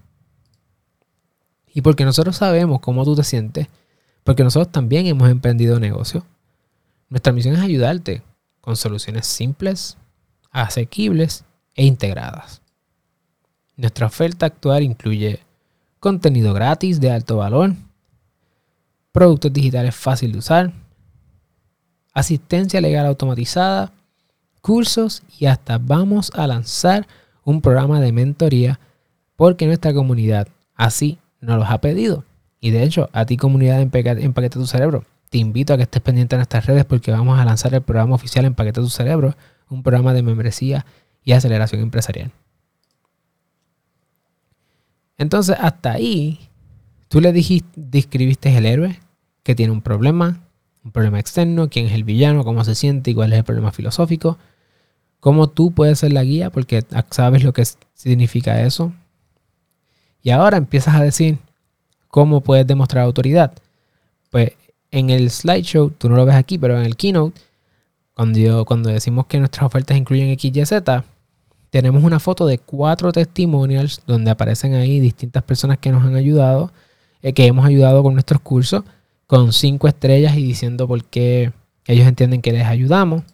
Y 1.73 1.83
porque 1.83 2.07
nosotros 2.07 2.37
sabemos 2.37 2.81
cómo 2.81 3.05
tú 3.05 3.15
te 3.15 3.23
sientes, 3.23 3.69
porque 4.25 4.43
nosotros 4.43 4.73
también 4.73 5.07
hemos 5.07 5.29
emprendido 5.29 5.79
negocio, 5.79 6.25
nuestra 7.11 7.35
misión 7.35 7.55
es 7.55 7.61
ayudarte 7.61 8.23
con 8.63 8.77
soluciones 8.77 9.27
simples, 9.27 9.99
asequibles 10.51 11.45
e 11.75 11.85
integradas. 11.85 12.63
Nuestra 13.77 14.07
oferta 14.07 14.47
actual 14.47 14.83
incluye 14.83 15.41
contenido 16.01 16.55
gratis 16.55 16.99
de 16.99 17.11
alto 17.11 17.37
valor, 17.37 17.75
productos 19.13 19.53
digitales 19.53 19.95
fácil 19.95 20.33
de 20.33 20.39
usar, 20.39 20.73
asistencia 22.15 22.81
legal 22.81 23.05
automatizada, 23.05 23.93
cursos 24.63 25.23
y 25.39 25.45
hasta 25.45 25.77
vamos 25.77 26.33
a 26.35 26.47
lanzar 26.47 27.07
un 27.45 27.61
programa 27.61 28.01
de 28.01 28.13
mentoría 28.13 28.81
porque 29.37 29.67
nuestra 29.67 29.93
comunidad 29.93 30.49
así 30.75 31.19
nos 31.41 31.59
los 31.59 31.69
ha 31.69 31.79
pedido. 31.83 32.25
Y 32.61 32.71
de 32.71 32.83
hecho, 32.83 33.11
a 33.13 33.27
ti 33.27 33.37
comunidad 33.37 33.81
Empaqueta 33.81 34.59
tu 34.59 34.67
Cerebro, 34.67 35.05
te 35.29 35.37
invito 35.37 35.75
a 35.75 35.77
que 35.77 35.83
estés 35.83 36.01
pendiente 36.01 36.35
en 36.35 36.39
nuestras 36.39 36.65
redes 36.65 36.87
porque 36.87 37.13
vamos 37.13 37.39
a 37.39 37.45
lanzar 37.45 37.75
el 37.75 37.83
programa 37.83 38.15
oficial 38.15 38.47
Empaqueta 38.47 38.81
tu 38.81 38.89
Cerebro, 38.89 39.35
un 39.69 39.83
programa 39.83 40.15
de 40.15 40.23
membresía 40.23 40.87
y 41.23 41.33
aceleración 41.33 41.83
empresarial. 41.83 42.33
Entonces, 45.19 45.57
hasta 45.59 45.93
ahí, 45.93 46.39
tú 47.09 47.21
le 47.21 47.33
dijiste, 47.33 47.69
describiste 47.75 48.57
el 48.57 48.67
héroe 48.67 49.01
que 49.43 49.55
tiene 49.55 49.73
un 49.73 49.81
problema, 49.81 50.41
un 50.85 50.93
problema 50.93 51.19
externo, 51.19 51.69
quién 51.69 51.87
es 51.87 51.93
el 51.93 52.05
villano, 52.05 52.45
cómo 52.45 52.65
se 52.65 52.75
siente 52.75 53.11
y 53.11 53.15
cuál 53.15 53.33
es 53.33 53.39
el 53.39 53.45
problema 53.45 53.73
filosófico. 53.73 54.39
Cómo 55.21 55.49
tú 55.49 55.73
puedes 55.73 55.99
ser 55.99 56.13
la 56.13 56.23
guía 56.23 56.51
porque 56.51 56.85
sabes 57.11 57.43
lo 57.43 57.53
que 57.53 57.65
significa 57.95 58.63
eso. 58.63 58.93
Y 60.23 60.31
ahora 60.31 60.57
empiezas 60.57 60.95
a 60.95 61.03
decir 61.03 61.39
cómo 62.09 62.41
puedes 62.41 62.67
demostrar 62.67 63.05
autoridad. 63.05 63.53
Pues 64.31 64.53
en 64.91 65.11
el 65.11 65.31
slideshow, 65.31 65.91
tú 65.91 66.09
no 66.09 66.17
lo 66.17 66.27
ves 66.27 66.35
aquí, 66.35 66.59
pero 66.59 66.79
en 66.79 66.85
el 66.85 66.97
keynote, 66.97 67.41
cuando, 68.15 68.65
cuando 68.65 68.89
decimos 68.91 69.27
que 69.27 69.39
nuestras 69.39 69.67
ofertas 69.67 69.97
incluyen 69.97 70.39
XYZ, 70.39 70.73
tenemos 71.77 72.03
una 72.05 72.21
foto 72.21 72.47
de 72.47 72.57
cuatro 72.57 73.13
testimonials 73.13 74.01
donde 74.07 74.31
aparecen 74.31 74.73
ahí 74.73 74.99
distintas 74.99 75.43
personas 75.43 75.77
que 75.77 75.93
nos 75.93 76.03
han 76.05 76.17
ayudado, 76.17 76.73
eh, 77.21 77.35
que 77.35 77.45
hemos 77.45 77.67
ayudado 77.67 78.03
con 78.03 78.15
nuestros 78.15 78.41
cursos, 78.41 78.83
con 79.27 79.53
cinco 79.53 79.87
estrellas 79.87 80.39
y 80.39 80.43
diciendo 80.43 80.89
por 80.89 81.05
qué 81.05 81.53
ellos 81.87 82.09
entienden 82.09 82.41
que 82.41 82.53
les 82.53 82.65
ayudamos. 82.65 83.25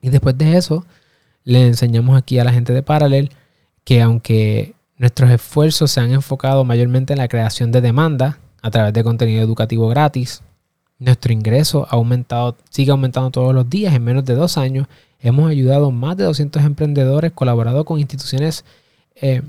Y 0.00 0.08
después 0.08 0.36
de 0.36 0.56
eso, 0.56 0.84
le 1.44 1.68
enseñamos 1.68 2.18
aquí 2.18 2.40
a 2.40 2.44
la 2.44 2.52
gente 2.52 2.72
de 2.72 2.82
Parallel 2.82 3.30
que 3.84 4.02
aunque 4.02 4.74
nuestros 4.96 5.30
esfuerzos 5.30 5.92
se 5.92 6.00
han 6.00 6.10
enfocado 6.10 6.64
mayormente 6.64 7.12
en 7.12 7.20
la 7.20 7.28
creación 7.28 7.70
de 7.70 7.80
demanda 7.80 8.40
a 8.60 8.72
través 8.72 8.92
de 8.92 9.04
contenido 9.04 9.40
educativo 9.40 9.86
gratis, 9.86 10.42
nuestro 10.98 11.32
ingreso 11.32 11.86
ha 11.88 11.94
aumentado, 11.94 12.56
sigue 12.70 12.90
aumentando 12.90 13.30
todos 13.30 13.54
los 13.54 13.70
días. 13.70 13.94
En 13.94 14.02
menos 14.02 14.24
de 14.24 14.34
dos 14.34 14.58
años 14.58 14.88
hemos 15.22 15.50
ayudado 15.50 15.90
más 15.90 16.16
de 16.16 16.24
200 16.24 16.62
emprendedores, 16.64 17.32
colaborado 17.32 17.84
con 17.84 18.00
instituciones 18.00 18.64
eh, 19.14 19.42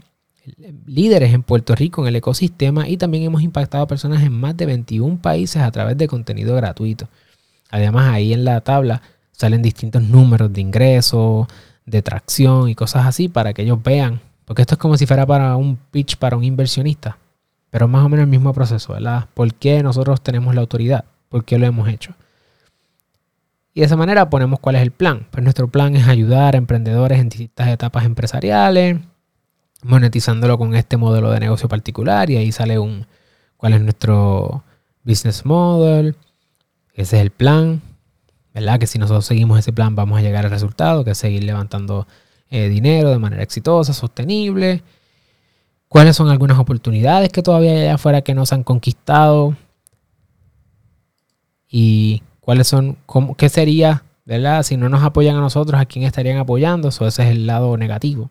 líderes 0.85 1.33
en 1.33 1.43
Puerto 1.43 1.75
Rico 1.75 2.01
en 2.01 2.09
el 2.09 2.15
ecosistema 2.17 2.87
y 2.87 2.97
también 2.97 3.23
hemos 3.23 3.41
impactado 3.41 3.83
a 3.83 3.87
personas 3.87 4.23
en 4.23 4.33
más 4.33 4.55
de 4.57 4.65
21 4.65 5.21
países 5.21 5.61
a 5.61 5.71
través 5.71 5.97
de 5.97 6.07
contenido 6.07 6.55
gratuito. 6.55 7.07
Además, 7.71 8.13
ahí 8.13 8.33
en 8.33 8.45
la 8.45 8.61
tabla 8.61 9.01
salen 9.31 9.61
distintos 9.61 10.03
números 10.03 10.53
de 10.53 10.61
ingresos, 10.61 11.47
de 11.85 12.01
tracción 12.01 12.69
y 12.69 12.75
cosas 12.75 13.05
así 13.05 13.29
para 13.29 13.53
que 13.53 13.63
ellos 13.63 13.81
vean. 13.81 14.21
Porque 14.45 14.61
esto 14.61 14.75
es 14.75 14.79
como 14.79 14.97
si 14.97 15.05
fuera 15.05 15.25
para 15.25 15.55
un 15.55 15.77
pitch 15.91 16.17
para 16.17 16.37
un 16.37 16.43
inversionista. 16.43 17.17
Pero 17.69 17.87
más 17.87 18.05
o 18.05 18.09
menos 18.09 18.25
el 18.25 18.29
mismo 18.29 18.53
proceso, 18.53 18.93
¿verdad? 18.93 19.27
¿Por 19.33 19.53
qué 19.55 19.81
nosotros 19.81 20.21
tenemos 20.21 20.53
la 20.53 20.61
autoridad? 20.61 21.05
¿Por 21.29 21.45
qué 21.45 21.57
lo 21.57 21.65
hemos 21.65 21.89
hecho? 21.89 22.13
Y 23.73 23.79
de 23.79 23.87
esa 23.87 23.97
manera 23.97 24.29
ponemos 24.29 24.59
cuál 24.59 24.75
es 24.75 24.81
el 24.81 24.91
plan. 24.91 25.27
Pues 25.31 25.43
nuestro 25.43 25.67
plan 25.67 25.95
es 25.95 26.07
ayudar 26.07 26.55
a 26.55 26.57
emprendedores 26.57 27.19
en 27.19 27.29
distintas 27.29 27.67
etapas 27.69 28.05
empresariales, 28.05 28.99
monetizándolo 29.81 30.57
con 30.57 30.75
este 30.75 30.97
modelo 30.97 31.31
de 31.31 31.39
negocio 31.39 31.67
particular 31.67 32.29
y 32.29 32.37
ahí 32.37 32.51
sale 32.51 32.77
un 32.79 33.07
cuál 33.57 33.73
es 33.73 33.81
nuestro 33.81 34.63
business 35.03 35.45
model. 35.45 36.15
Ese 36.93 37.17
es 37.17 37.21
el 37.23 37.31
plan, 37.31 37.81
¿verdad? 38.53 38.79
Que 38.79 38.87
si 38.87 38.99
nosotros 38.99 39.25
seguimos 39.25 39.57
ese 39.57 39.73
plan 39.73 39.95
vamos 39.95 40.19
a 40.19 40.21
llegar 40.21 40.45
al 40.45 40.51
resultado, 40.51 41.03
que 41.03 41.11
es 41.11 41.17
seguir 41.17 41.43
levantando 41.43 42.07
eh, 42.49 42.69
dinero 42.69 43.09
de 43.09 43.17
manera 43.17 43.41
exitosa, 43.41 43.93
sostenible. 43.93 44.83
¿Cuáles 45.87 46.15
son 46.15 46.29
algunas 46.29 46.59
oportunidades 46.59 47.29
que 47.29 47.41
todavía 47.41 47.71
hay 47.71 47.81
allá 47.81 47.95
afuera 47.95 48.21
que 48.21 48.35
no 48.35 48.45
se 48.45 48.55
han 48.55 48.63
conquistado? 48.63 49.55
Y 51.67 52.21
cuáles 52.43 52.67
son, 52.67 52.97
cómo, 53.05 53.35
qué 53.35 53.49
sería, 53.49 54.03
¿verdad? 54.25 54.63
Si 54.63 54.77
no 54.77 54.89
nos 54.89 55.03
apoyan 55.03 55.35
a 55.35 55.39
nosotros, 55.39 55.79
¿a 55.79 55.85
quién 55.85 56.05
estarían 56.05 56.37
apoyando? 56.37 56.89
Eso 56.89 57.07
ese 57.07 57.23
es 57.23 57.29
el 57.29 57.47
lado 57.47 57.75
negativo. 57.77 58.29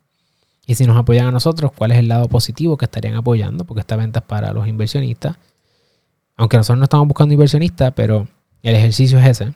Y 0.67 0.77
si 0.77 0.87
nos 0.87 0.97
apoyan 0.97 1.27
a 1.27 1.33
nosotros, 1.33 1.73
¿cuál 1.73 1.93
es 1.93 1.99
el 1.99 2.09
lado 2.09 2.29
positivo 2.29 2.77
que 2.77 2.85
estarían 2.85 3.15
apoyando? 3.17 3.65
Porque 3.65 3.81
esta 3.81 3.97
venta 3.97 4.21
es 4.21 4.27
para 4.27 4.53
los 4.53 4.69
inversionistas. 4.69 5.37
Aunque 6.37 6.57
nosotros 6.57 6.79
no 6.79 6.85
estamos 6.85 7.09
buscando 7.09 7.35
inversionistas, 7.35 7.93
pero 7.95 8.29
el 8.63 8.77
ejercicio 8.77 9.19
es 9.19 9.27
ese. 9.27 9.55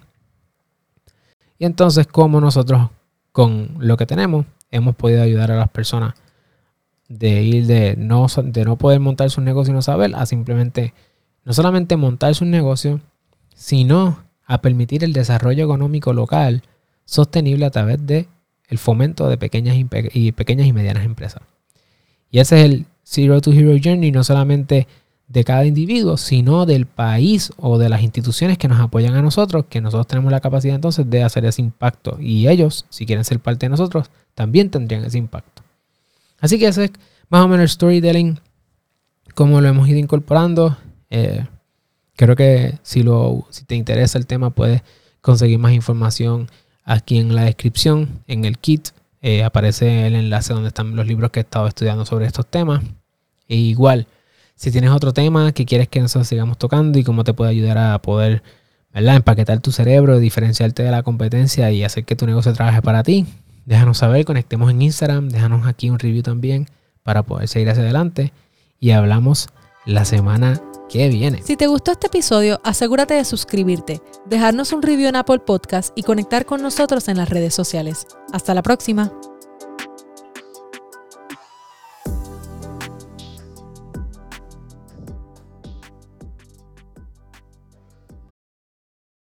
Y 1.58 1.64
entonces, 1.64 2.06
como 2.06 2.40
nosotros 2.40 2.90
con 3.32 3.76
lo 3.78 3.96
que 3.96 4.06
tenemos 4.06 4.46
hemos 4.70 4.96
podido 4.96 5.22
ayudar 5.22 5.52
a 5.52 5.56
las 5.56 5.68
personas 5.68 6.14
de 7.08 7.42
ir 7.42 7.66
de 7.66 7.94
no, 7.96 8.26
de 8.42 8.64
no 8.64 8.76
poder 8.76 8.98
montar 9.00 9.30
su 9.30 9.40
negocio 9.40 9.72
y 9.72 9.74
no 9.74 9.82
saber 9.82 10.14
a 10.14 10.26
simplemente 10.26 10.92
no 11.44 11.52
solamente 11.52 11.96
montar 11.96 12.34
su 12.34 12.44
negocio, 12.44 13.00
sino 13.54 14.25
a 14.46 14.62
permitir 14.62 15.04
el 15.04 15.12
desarrollo 15.12 15.64
económico 15.64 16.12
local 16.12 16.62
sostenible 17.04 17.66
a 17.66 17.70
través 17.70 18.04
de 18.06 18.28
el 18.68 18.78
fomento 18.78 19.28
de 19.28 19.38
pequeñas 19.38 19.76
y, 19.76 20.32
pequeñas 20.32 20.66
y 20.66 20.72
medianas 20.72 21.04
empresas. 21.04 21.42
Y 22.30 22.40
ese 22.40 22.58
es 22.58 22.64
el 22.64 22.86
Zero 23.04 23.40
to 23.40 23.52
Hero 23.52 23.78
Journey, 23.82 24.10
no 24.10 24.24
solamente 24.24 24.88
de 25.28 25.44
cada 25.44 25.64
individuo, 25.64 26.16
sino 26.16 26.66
del 26.66 26.86
país 26.86 27.52
o 27.56 27.78
de 27.78 27.88
las 27.88 28.02
instituciones 28.02 28.58
que 28.58 28.68
nos 28.68 28.80
apoyan 28.80 29.14
a 29.14 29.22
nosotros, 29.22 29.66
que 29.68 29.80
nosotros 29.80 30.06
tenemos 30.06 30.32
la 30.32 30.40
capacidad 30.40 30.74
entonces 30.74 31.08
de 31.08 31.22
hacer 31.22 31.44
ese 31.44 31.62
impacto. 31.62 32.18
Y 32.20 32.48
ellos, 32.48 32.86
si 32.90 33.06
quieren 33.06 33.24
ser 33.24 33.40
parte 33.40 33.66
de 33.66 33.70
nosotros, 33.70 34.10
también 34.34 34.70
tendrían 34.70 35.04
ese 35.04 35.18
impacto. 35.18 35.62
Así 36.40 36.58
que 36.58 36.68
ese 36.68 36.84
es 36.84 36.92
más 37.28 37.44
o 37.44 37.48
menos 37.48 37.62
el 37.62 37.68
storytelling, 37.68 38.40
como 39.34 39.60
lo 39.60 39.68
hemos 39.68 39.88
ido 39.88 39.98
incorporando. 39.98 40.76
Eh, 41.10 41.44
creo 42.16 42.36
que 42.36 42.78
si, 42.82 43.02
lo, 43.02 43.46
si 43.50 43.64
te 43.64 43.74
interesa 43.74 44.18
el 44.18 44.26
tema, 44.26 44.50
puedes 44.50 44.82
conseguir 45.20 45.58
más 45.58 45.72
información 45.72 46.48
aquí 46.84 47.18
en 47.18 47.34
la 47.34 47.44
descripción, 47.44 48.22
en 48.26 48.44
el 48.44 48.58
kit. 48.58 48.88
Eh, 49.22 49.44
aparece 49.44 50.06
el 50.06 50.14
enlace 50.14 50.52
donde 50.52 50.68
están 50.68 50.94
los 50.94 51.06
libros 51.06 51.30
que 51.30 51.40
he 51.40 51.42
estado 51.42 51.66
estudiando 51.66 52.06
sobre 52.06 52.26
estos 52.26 52.46
temas. 52.46 52.82
E 53.48 53.56
igual, 53.56 54.06
si 54.54 54.70
tienes 54.70 54.90
otro 54.90 55.12
tema 55.12 55.52
que 55.52 55.66
quieres 55.66 55.88
que 55.88 56.00
nosotros 56.00 56.28
sigamos 56.28 56.58
tocando 56.58 56.98
y 56.98 57.04
cómo 57.04 57.24
te 57.24 57.34
puede 57.34 57.50
ayudar 57.50 57.78
a 57.78 58.00
poder 58.00 58.42
¿verdad? 58.92 59.16
empaquetar 59.16 59.60
tu 59.60 59.72
cerebro, 59.72 60.18
diferenciarte 60.18 60.82
de 60.82 60.90
la 60.90 61.02
competencia 61.02 61.70
y 61.70 61.84
hacer 61.84 62.04
que 62.04 62.16
tu 62.16 62.26
negocio 62.26 62.52
trabaje 62.54 62.80
para 62.82 63.02
ti, 63.02 63.26
déjanos 63.66 63.98
saber, 63.98 64.24
conectemos 64.24 64.70
en 64.70 64.80
Instagram, 64.80 65.28
déjanos 65.28 65.66
aquí 65.66 65.90
un 65.90 65.98
review 65.98 66.22
también 66.22 66.68
para 67.02 67.22
poder 67.22 67.48
seguir 67.48 67.68
hacia 67.68 67.82
adelante 67.82 68.32
y 68.80 68.92
hablamos 68.92 69.48
la 69.84 70.04
semana 70.04 70.60
viene. 70.92 71.42
Si 71.42 71.56
te 71.56 71.66
gustó 71.66 71.92
este 71.92 72.06
episodio, 72.06 72.60
asegúrate 72.64 73.14
de 73.14 73.24
suscribirte, 73.24 74.00
dejarnos 74.26 74.72
un 74.72 74.82
review 74.82 75.08
en 75.08 75.16
Apple 75.16 75.40
Podcast 75.40 75.92
y 75.96 76.02
conectar 76.02 76.46
con 76.46 76.62
nosotros 76.62 77.08
en 77.08 77.18
las 77.18 77.28
redes 77.28 77.54
sociales. 77.54 78.06
Hasta 78.32 78.54
la 78.54 78.62
próxima. 78.62 79.12